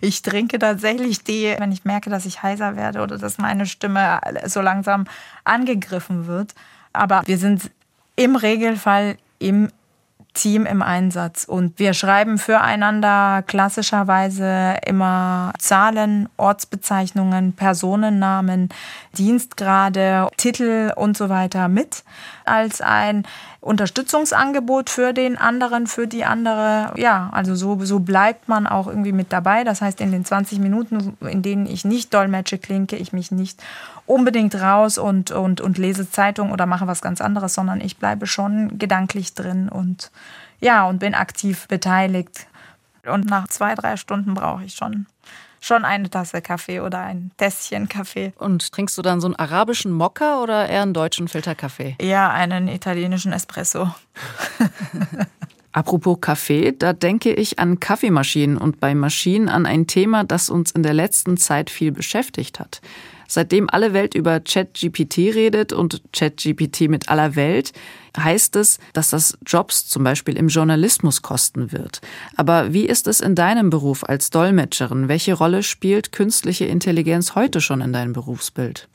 Ich 0.00 0.22
trinke 0.22 0.58
tatsächlich 0.58 1.22
Tee, 1.22 1.54
wenn 1.58 1.70
ich 1.70 1.84
merke, 1.84 2.10
dass 2.10 2.26
ich 2.26 2.42
heiser 2.42 2.74
werde 2.74 3.02
oder 3.02 3.18
dass 3.18 3.38
meine 3.38 3.66
Stimme 3.66 4.20
so 4.46 4.60
langsam 4.60 5.06
angegriffen 5.44 6.26
wird. 6.26 6.54
Aber 6.92 7.22
wir 7.24 7.38
sind 7.38 7.70
im 8.16 8.34
Regelfall 8.34 9.16
im 9.38 9.70
Team 10.34 10.66
im 10.66 10.82
Einsatz 10.82 11.44
und 11.44 11.78
wir 11.78 11.94
schreiben 11.94 12.38
füreinander 12.38 13.42
klassischerweise 13.46 14.76
immer 14.86 15.52
Zahlen, 15.58 16.28
Ortsbezeichnungen, 16.36 17.54
Personennamen, 17.54 18.68
Dienstgrade, 19.16 20.28
Titel 20.36 20.92
und 20.94 21.16
so 21.16 21.28
weiter 21.28 21.68
mit 21.68 22.04
als 22.44 22.80
ein 22.80 23.24
Unterstützungsangebot 23.68 24.88
für 24.88 25.12
den 25.12 25.36
anderen, 25.36 25.86
für 25.86 26.06
die 26.06 26.24
andere. 26.24 26.92
Ja, 26.96 27.28
also 27.32 27.54
so, 27.54 27.78
so 27.84 28.00
bleibt 28.00 28.48
man 28.48 28.66
auch 28.66 28.86
irgendwie 28.86 29.12
mit 29.12 29.30
dabei. 29.30 29.62
Das 29.62 29.82
heißt, 29.82 30.00
in 30.00 30.10
den 30.10 30.24
20 30.24 30.58
Minuten, 30.58 31.18
in 31.20 31.42
denen 31.42 31.66
ich 31.66 31.84
nicht 31.84 32.14
dolmetsche, 32.14 32.56
klinke 32.56 32.96
ich 32.96 33.12
mich 33.12 33.30
nicht 33.30 33.62
unbedingt 34.06 34.54
raus 34.54 34.96
und, 34.96 35.32
und, 35.32 35.60
und 35.60 35.76
lese 35.76 36.10
Zeitung 36.10 36.50
oder 36.50 36.64
mache 36.64 36.86
was 36.86 37.02
ganz 37.02 37.20
anderes, 37.20 37.52
sondern 37.52 37.82
ich 37.82 37.98
bleibe 37.98 38.26
schon 38.26 38.78
gedanklich 38.78 39.34
drin 39.34 39.68
und 39.68 40.10
ja, 40.60 40.86
und 40.88 40.98
bin 40.98 41.14
aktiv 41.14 41.68
beteiligt. 41.68 42.46
Und 43.06 43.26
nach 43.26 43.48
zwei, 43.48 43.74
drei 43.74 43.98
Stunden 43.98 44.32
brauche 44.32 44.64
ich 44.64 44.76
schon 44.76 45.06
schon 45.60 45.84
eine 45.84 46.10
Tasse 46.10 46.42
Kaffee 46.42 46.80
oder 46.80 47.00
ein 47.00 47.30
Tässchen 47.36 47.88
Kaffee. 47.88 48.32
Und 48.38 48.72
trinkst 48.72 48.96
du 48.98 49.02
dann 49.02 49.20
so 49.20 49.26
einen 49.26 49.36
arabischen 49.36 49.92
Mokka 49.92 50.42
oder 50.42 50.68
eher 50.68 50.82
einen 50.82 50.94
deutschen 50.94 51.28
Filterkaffee? 51.28 51.96
Ja, 52.00 52.30
einen 52.30 52.68
italienischen 52.68 53.32
Espresso. 53.32 53.90
Apropos 55.72 56.18
Kaffee, 56.20 56.72
da 56.72 56.92
denke 56.92 57.32
ich 57.32 57.58
an 57.58 57.78
Kaffeemaschinen 57.78 58.56
und 58.56 58.80
bei 58.80 58.94
Maschinen 58.94 59.48
an 59.48 59.66
ein 59.66 59.86
Thema, 59.86 60.24
das 60.24 60.50
uns 60.50 60.72
in 60.72 60.82
der 60.82 60.94
letzten 60.94 61.36
Zeit 61.36 61.70
viel 61.70 61.92
beschäftigt 61.92 62.58
hat. 62.58 62.80
Seitdem 63.28 63.68
alle 63.70 63.92
Welt 63.92 64.14
über 64.14 64.40
ChatGPT 64.40 65.18
redet 65.34 65.72
und 65.72 66.02
ChatGPT 66.12 66.88
mit 66.88 67.10
aller 67.10 67.36
Welt, 67.36 67.72
heißt 68.16 68.56
es, 68.56 68.78
dass 68.94 69.10
das 69.10 69.38
Jobs 69.46 69.86
zum 69.86 70.02
Beispiel 70.02 70.36
im 70.36 70.48
Journalismus 70.48 71.22
kosten 71.22 71.70
wird. 71.70 72.00
Aber 72.36 72.72
wie 72.72 72.86
ist 72.86 73.06
es 73.06 73.20
in 73.20 73.34
deinem 73.34 73.70
Beruf 73.70 74.02
als 74.02 74.30
Dolmetscherin? 74.30 75.08
Welche 75.08 75.34
Rolle 75.34 75.62
spielt 75.62 76.10
künstliche 76.10 76.64
Intelligenz 76.64 77.34
heute 77.34 77.60
schon 77.60 77.82
in 77.82 77.92
deinem 77.92 78.14
Berufsbild? 78.14 78.88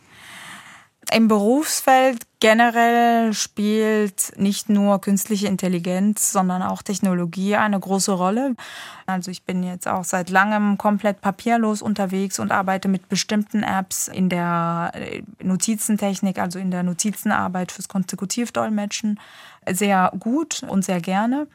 Im 1.12 1.28
Berufsfeld 1.28 2.24
generell 2.44 3.34
spielt 3.34 4.34
nicht 4.38 4.68
nur 4.68 5.00
künstliche 5.00 5.48
Intelligenz, 5.48 6.34
sondern 6.34 6.62
auch 6.62 6.82
Technologie 6.82 7.56
eine 7.56 7.80
große 7.80 8.12
Rolle. 8.12 8.58
Also 9.06 9.32
ich 9.32 9.44
bin 9.44 9.64
jetzt 9.64 9.88
auch 9.88 10.04
seit 10.04 10.30
langem 10.30 10.78
komplett 10.78 11.22
papierlos 11.22 11.82
unterwegs 11.82 12.40
und 12.40 12.52
arbeite 12.52 12.90
mit 12.90 13.08
bestimmten 13.08 13.64
Apps 13.64 14.10
in 14.10 14.28
der 14.28 14.92
äh, 14.94 15.24
Notizentechnik, 15.42 16.38
also 16.38 16.60
in 16.60 16.70
der 16.70 16.84
Notizenarbeit 16.84 17.72
fürs 17.72 17.88
Konsekutivdolmetschen 17.88 19.22
sehr 19.72 20.12
gut 20.20 20.64
und 20.68 20.84
sehr 20.84 21.00
gerne. 21.00 21.48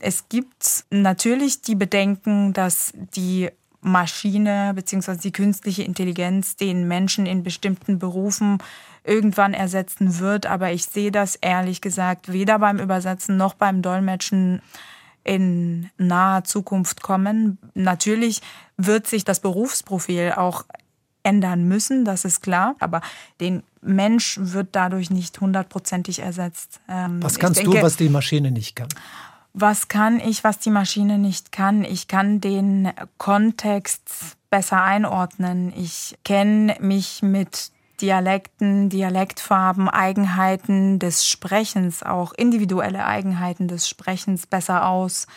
Es 0.00 0.30
gibt 0.30 0.86
natürlich 0.88 1.60
die 1.60 1.74
Bedenken, 1.74 2.54
dass 2.54 2.94
die 3.14 3.50
Maschine 3.82 4.72
bzw. 4.74 5.16
die 5.16 5.32
künstliche 5.32 5.82
Intelligenz 5.82 6.56
den 6.56 6.88
Menschen 6.88 7.26
in 7.26 7.42
bestimmten 7.42 7.98
Berufen 7.98 8.58
irgendwann 9.04 9.54
ersetzen 9.54 10.18
wird. 10.18 10.46
Aber 10.46 10.72
ich 10.72 10.84
sehe 10.86 11.10
das 11.10 11.36
ehrlich 11.36 11.80
gesagt 11.80 12.32
weder 12.32 12.58
beim 12.58 12.78
Übersetzen 12.78 13.36
noch 13.36 13.54
beim 13.54 13.82
Dolmetschen 13.82 14.62
in 15.24 15.90
naher 15.98 16.44
Zukunft 16.44 17.02
kommen. 17.02 17.58
Natürlich 17.74 18.40
wird 18.76 19.06
sich 19.06 19.24
das 19.24 19.40
Berufsprofil 19.40 20.32
auch 20.36 20.64
ändern 21.22 21.68
müssen, 21.68 22.04
das 22.04 22.24
ist 22.24 22.42
klar. 22.42 22.74
Aber 22.80 23.00
den 23.40 23.62
Mensch 23.80 24.38
wird 24.40 24.70
dadurch 24.72 25.10
nicht 25.10 25.40
hundertprozentig 25.40 26.20
ersetzt. 26.20 26.80
Ähm, 26.88 27.22
was 27.22 27.38
kannst 27.38 27.60
denke, 27.60 27.78
du, 27.78 27.82
was 27.82 27.96
die 27.96 28.08
Maschine 28.08 28.50
nicht 28.50 28.76
kann? 28.76 28.88
Was 29.54 29.88
kann 29.88 30.18
ich, 30.18 30.44
was 30.44 30.58
die 30.58 30.70
Maschine 30.70 31.18
nicht 31.18 31.52
kann? 31.52 31.84
Ich 31.84 32.08
kann 32.08 32.40
den 32.40 32.90
Kontext 33.18 34.36
besser 34.50 34.82
einordnen. 34.82 35.72
Ich 35.76 36.16
kenne 36.24 36.76
mich 36.80 37.22
mit 37.22 37.71
Dialekten, 38.02 38.88
Dialektfarben, 38.88 39.88
Eigenheiten 39.88 40.98
des 40.98 41.26
Sprechens, 41.26 42.02
auch 42.02 42.32
individuelle 42.32 43.06
Eigenheiten 43.06 43.68
des 43.68 43.88
Sprechens 43.88 44.46
besser 44.46 44.88
aus. 44.88 45.28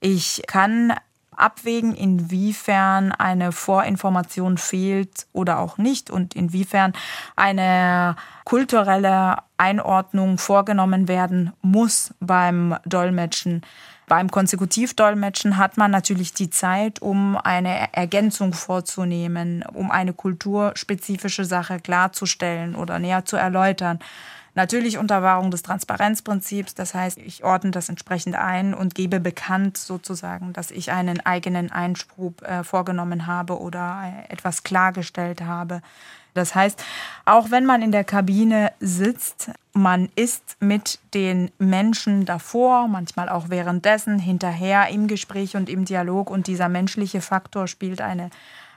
Ich 0.00 0.42
kann 0.46 0.92
abwägen, 1.34 1.94
inwiefern 1.94 3.12
eine 3.12 3.52
Vorinformation 3.52 4.58
fehlt 4.58 5.26
oder 5.32 5.58
auch 5.58 5.78
nicht 5.78 6.10
und 6.10 6.36
inwiefern 6.36 6.92
eine 7.36 8.16
kulturelle 8.44 9.38
Einordnung 9.56 10.38
vorgenommen 10.38 11.08
werden 11.08 11.52
muss 11.62 12.14
beim 12.20 12.76
Dolmetschen. 12.84 13.62
Beim 14.10 14.28
Konsekutivdolmetschen 14.28 15.56
hat 15.56 15.76
man 15.76 15.92
natürlich 15.92 16.34
die 16.34 16.50
Zeit, 16.50 17.00
um 17.00 17.36
eine 17.36 17.94
Ergänzung 17.94 18.54
vorzunehmen, 18.54 19.64
um 19.72 19.92
eine 19.92 20.12
kulturspezifische 20.12 21.44
Sache 21.44 21.78
klarzustellen 21.78 22.74
oder 22.74 22.98
näher 22.98 23.24
zu 23.24 23.36
erläutern. 23.36 24.00
Natürlich 24.56 24.98
unter 24.98 25.22
Wahrung 25.22 25.52
des 25.52 25.62
Transparenzprinzips. 25.62 26.74
Das 26.74 26.92
heißt, 26.92 27.18
ich 27.18 27.44
ordne 27.44 27.70
das 27.70 27.88
entsprechend 27.88 28.34
ein 28.34 28.74
und 28.74 28.96
gebe 28.96 29.20
bekannt 29.20 29.78
sozusagen, 29.78 30.52
dass 30.52 30.72
ich 30.72 30.90
einen 30.90 31.24
eigenen 31.24 31.70
Einspruch 31.70 32.32
äh, 32.42 32.64
vorgenommen 32.64 33.28
habe 33.28 33.60
oder 33.60 34.02
äh, 34.28 34.32
etwas 34.32 34.64
klargestellt 34.64 35.42
habe. 35.42 35.82
Das 36.34 36.54
heißt, 36.54 36.82
auch 37.24 37.50
wenn 37.50 37.66
man 37.66 37.82
in 37.82 37.92
der 37.92 38.04
Kabine 38.04 38.72
sitzt, 38.80 39.50
man 39.72 40.08
ist 40.16 40.56
mit 40.60 40.98
den 41.14 41.50
Menschen 41.58 42.24
davor, 42.24 42.88
manchmal 42.88 43.28
auch 43.28 43.48
währenddessen, 43.48 44.18
hinterher 44.18 44.88
im 44.88 45.06
Gespräch 45.06 45.56
und 45.56 45.68
im 45.68 45.84
Dialog. 45.84 46.30
Und 46.30 46.46
dieser 46.46 46.68
menschliche 46.68 47.20
Faktor 47.20 47.66
spielt 47.66 48.00
eine, 48.00 48.30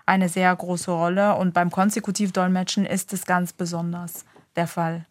eine 0.05 0.29
sehr 0.29 0.55
große 0.55 0.91
Rolle. 0.91 1.35
Und 1.35 1.53
beim 1.53 1.71
Konsekutivdolmetschen 1.71 2.85
ist 2.85 3.13
es 3.13 3.25
ganz 3.25 3.53
besonders 3.53 4.25
der 4.55 4.67
Fall. 4.67 5.05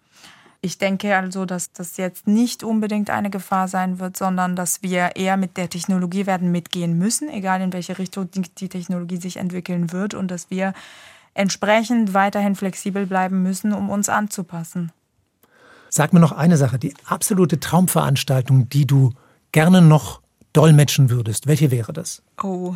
Ich 0.65 0.79
denke 0.79 1.17
also, 1.17 1.45
dass 1.45 1.73
das 1.73 1.97
jetzt 1.97 2.29
nicht 2.29 2.63
unbedingt 2.63 3.11
eine 3.11 3.31
Gefahr 3.31 3.67
sein 3.67 3.99
wird, 3.99 4.17
sondern 4.17 4.55
dass 4.55 4.81
wir 4.81 5.17
eher 5.17 5.37
mit 5.37 5.57
der 5.57 5.69
Technologie 5.69 6.27
werden 6.27 6.53
mitgehen 6.53 6.97
müssen, 6.97 7.29
egal 7.29 7.61
in 7.63 7.73
welche 7.73 7.99
Richtung 7.99 8.29
die 8.31 8.69
Technologie 8.69 9.17
sich 9.17 9.39
entwickeln 9.39 9.91
wird. 9.91 10.15
Und 10.15 10.31
dass 10.31 10.51
wir 10.51 10.73
entsprechend 11.35 12.14
weiterhin 12.14 12.55
flexibel 12.55 13.07
bleiben 13.07 13.42
müssen, 13.42 13.73
um 13.73 13.90
uns 13.90 14.09
anzupassen. 14.09 14.92
Sag 15.88 16.12
mir 16.12 16.21
noch 16.21 16.33
eine 16.33 16.57
Sache, 16.57 16.79
die 16.79 16.95
absolute 17.05 17.61
Traumveranstaltung, 17.61 18.68
die 18.68 18.87
du 18.87 19.12
gerne 19.53 19.83
noch 19.83 20.21
dolmetschen 20.53 21.11
würdest. 21.11 21.47
Welche 21.47 21.71
wäre 21.71 21.92
das? 21.92 22.23
Oh, 22.42 22.75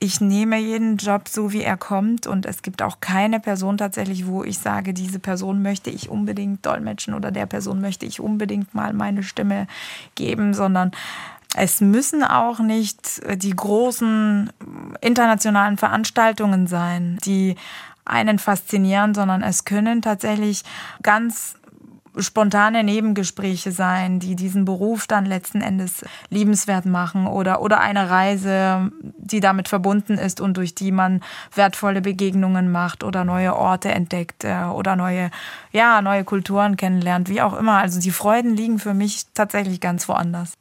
ich 0.00 0.20
nehme 0.20 0.58
jeden 0.58 0.96
Job 0.96 1.26
so, 1.28 1.52
wie 1.52 1.62
er 1.62 1.76
kommt 1.76 2.26
und 2.28 2.46
es 2.46 2.62
gibt 2.62 2.82
auch 2.82 3.00
keine 3.00 3.40
Person 3.40 3.78
tatsächlich, 3.78 4.26
wo 4.26 4.44
ich 4.44 4.58
sage, 4.58 4.94
diese 4.94 5.18
Person 5.18 5.60
möchte 5.60 5.90
ich 5.90 6.08
unbedingt 6.08 6.64
dolmetschen 6.64 7.14
oder 7.14 7.32
der 7.32 7.46
Person 7.46 7.80
möchte 7.80 8.06
ich 8.06 8.20
unbedingt 8.20 8.74
mal 8.74 8.92
meine 8.92 9.24
Stimme 9.24 9.66
geben, 10.14 10.54
sondern 10.54 10.92
es 11.56 11.80
müssen 11.80 12.22
auch 12.22 12.58
nicht 12.58 13.22
die 13.42 13.56
großen 13.56 14.50
internationalen 15.00 15.78
Veranstaltungen 15.78 16.66
sein, 16.66 17.18
die 17.24 17.56
einen 18.04 18.38
faszinieren, 18.38 19.14
sondern 19.14 19.42
es 19.42 19.64
können 19.64 20.02
tatsächlich 20.02 20.62
ganz 21.02 21.58
spontane 22.16 22.82
Nebengespräche 22.82 23.70
sein, 23.70 24.18
die 24.18 24.34
diesen 24.34 24.64
Beruf 24.64 25.06
dann 25.06 25.24
letzten 25.24 25.60
Endes 25.60 26.04
liebenswert 26.30 26.84
machen 26.84 27.26
oder, 27.26 27.62
oder 27.62 27.80
eine 27.80 28.10
Reise, 28.10 28.90
die 29.18 29.40
damit 29.40 29.68
verbunden 29.68 30.14
ist 30.14 30.40
und 30.40 30.56
durch 30.56 30.74
die 30.74 30.90
man 30.90 31.22
wertvolle 31.54 32.00
Begegnungen 32.00 32.72
macht 32.72 33.04
oder 33.04 33.24
neue 33.24 33.54
Orte 33.54 33.90
entdeckt 33.90 34.44
äh, 34.44 34.64
oder 34.64 34.96
neue, 34.96 35.30
ja, 35.72 36.02
neue 36.02 36.24
Kulturen 36.24 36.76
kennenlernt, 36.76 37.28
wie 37.28 37.42
auch 37.42 37.56
immer. 37.56 37.78
Also 37.78 38.00
die 38.00 38.10
Freuden 38.10 38.56
liegen 38.56 38.78
für 38.78 38.94
mich 38.94 39.26
tatsächlich 39.34 39.80
ganz 39.80 40.08
woanders. 40.08 40.54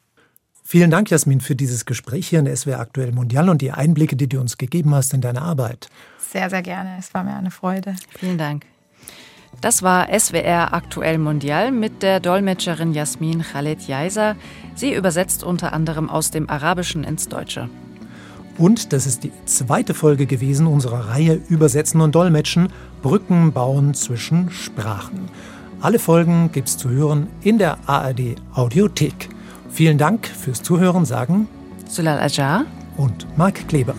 Vielen 0.70 0.92
Dank, 0.92 1.10
Jasmin, 1.10 1.40
für 1.40 1.56
dieses 1.56 1.86
Gespräch 1.86 2.28
hier 2.28 2.40
in 2.40 2.46
der 2.46 2.54
SWR 2.54 2.82
Aktuell 2.82 3.14
Mondial 3.14 3.48
und 3.48 3.62
die 3.62 3.72
Einblicke, 3.72 4.18
die 4.18 4.28
du 4.28 4.42
uns 4.42 4.58
gegeben 4.58 4.94
hast 4.94 5.14
in 5.14 5.22
deine 5.22 5.42
Arbeit. 5.42 5.88
Sehr, 6.20 6.50
sehr 6.50 6.62
gerne. 6.62 6.98
Es 7.00 7.14
war 7.14 7.24
mir 7.24 7.38
eine 7.38 7.52
Freude. 7.52 7.96
Vielen 8.20 8.38
Dank. 8.38 8.66
Das 9.62 9.82
war 9.82 10.10
SWR 10.10 10.74
Aktuell 10.74 11.20
Mondial 11.20 11.72
mit 11.72 12.04
der 12.04 12.20
Dolmetscherin 12.20 12.92
Jasmin 12.94 13.44
Khaled 13.44 13.88
Jaiser. 13.88 14.36
Sie 14.76 14.94
übersetzt 14.94 15.42
unter 15.42 15.72
anderem 15.72 16.10
aus 16.10 16.32
dem 16.32 16.50
Arabischen 16.50 17.06
ins 17.06 17.30
Deutsche. 17.30 17.70
Und 18.58 18.92
das 18.92 19.06
ist 19.08 19.24
die 19.24 19.32
zweite 19.46 19.94
Folge 19.94 20.26
gewesen 20.26 20.68
unserer 20.68 21.08
Reihe 21.08 21.40
Übersetzen 21.48 22.02
und 22.02 22.14
Dolmetschen, 22.14 22.74
Brücken 23.02 23.54
bauen 23.54 23.94
zwischen 23.94 24.52
Sprachen. 24.52 25.30
Alle 25.80 25.98
Folgen 25.98 26.52
gibt's 26.52 26.78
zu 26.78 26.90
hören 26.90 27.28
in 27.42 27.58
der 27.58 27.78
ARD 27.88 28.36
Audiothek. 28.54 29.30
Vielen 29.78 30.00
Dank 30.00 30.26
fürs 30.26 30.63
Zuhören, 30.63 31.06
sagen 31.06 31.48
Sulal 31.88 32.18
Ajar 32.18 32.66
und 32.98 33.28
Marc 33.38 33.68
Kleber. 33.68 33.94